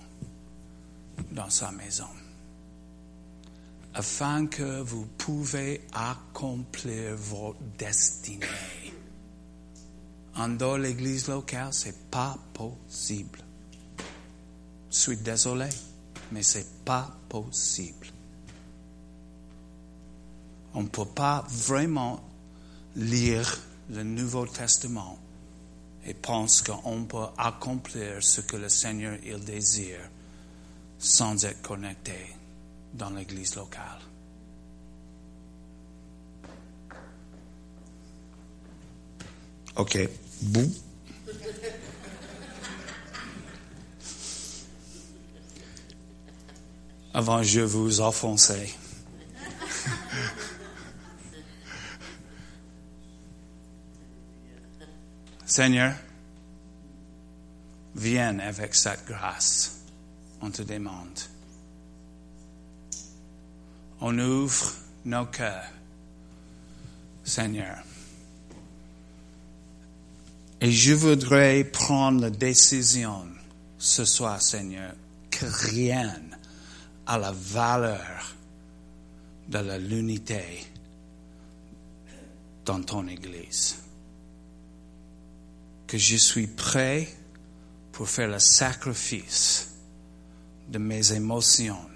[1.32, 2.08] dans sa maison,
[3.94, 8.46] afin que vous pouvez accomplir votre destinée.
[10.36, 13.40] En dehors de l'église locale, c'est pas possible.
[14.92, 15.70] Je suis désolé,
[16.32, 18.08] mais c'est pas possible.
[20.74, 22.22] On ne peut pas vraiment
[22.96, 25.20] lire le Nouveau Testament
[26.06, 30.10] et pense qu'on peut accomplir ce que le Seigneur il désire
[30.98, 32.36] sans être connecté
[32.94, 34.00] dans l'église locale.
[39.76, 39.98] OK.
[40.42, 40.72] Boum.
[47.14, 48.70] Avant, je vous offensais.
[55.50, 55.96] Seigneur,
[57.96, 59.80] viens avec cette grâce
[60.42, 61.20] on te demande.
[64.00, 64.74] On ouvre
[65.06, 65.72] nos cœurs,
[67.24, 67.78] Seigneur.
[70.62, 73.26] Et je voudrais prendre la décision
[73.80, 74.94] ce soir, Seigneur,
[75.32, 76.22] que rien
[77.08, 78.36] à la valeur
[79.48, 80.64] de l'unité
[82.66, 83.89] dans ton Église.
[85.90, 87.10] Que je suis prêt
[87.92, 89.72] pour faire le sacrifice
[90.68, 91.90] de mes émotions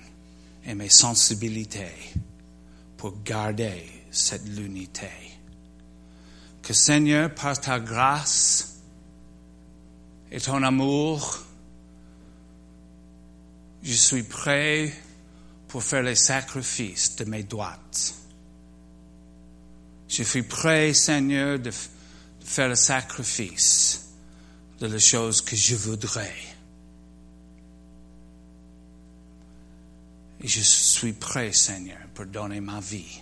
[0.65, 1.93] et mes sensibilités
[2.97, 5.11] pour garder cette l'unité.
[6.63, 8.79] Que Seigneur, par ta grâce
[10.31, 11.45] et ton amour,
[13.83, 14.91] je suis prêt
[15.67, 18.15] pour faire les sacrifices de mes droites.
[20.07, 21.69] Je suis prêt, Seigneur, de
[22.43, 24.09] faire le sacrifice
[24.79, 26.35] de les choses que je voudrais.
[30.41, 33.21] Et je suis prêt, Seigneur, pour donner ma vie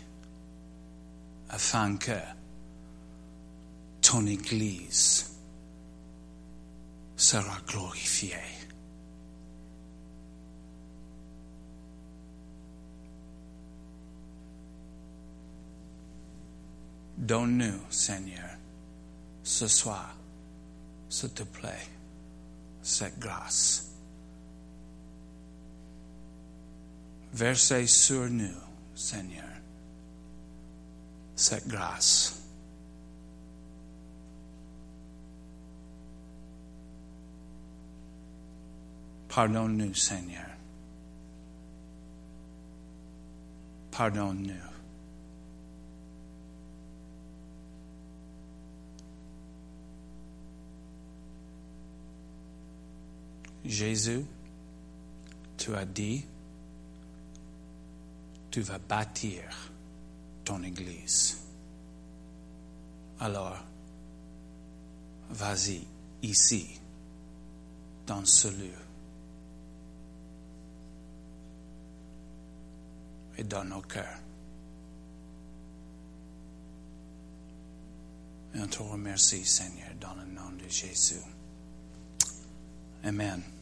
[1.50, 2.18] afin que
[4.02, 5.28] ton Église
[7.16, 8.36] sera glorifiée.
[17.18, 18.51] Donne-nous, Seigneur,
[19.52, 20.16] ce soir,
[21.10, 21.90] s'il te plaît,
[22.82, 23.92] cette grâce.
[27.34, 28.56] Versez sur nous,
[28.96, 29.44] Seigneur,
[31.36, 32.42] cette grâce.
[39.28, 40.50] Pardonne-nous, Seigneur.
[43.92, 44.71] Pardonne-nous.
[53.64, 54.26] Jésus,
[55.58, 56.26] tu as dit,
[58.50, 59.72] tu vas bâtir
[60.44, 61.38] ton Église.
[63.20, 63.58] Alors,
[65.30, 65.86] vas-y
[66.24, 66.80] ici,
[68.08, 68.74] dans ce lieu.
[73.38, 74.20] Et dans nos cœurs.
[78.54, 81.22] Et on te remercie, Seigneur, dans le nom de Jésus.
[83.06, 83.61] Amen.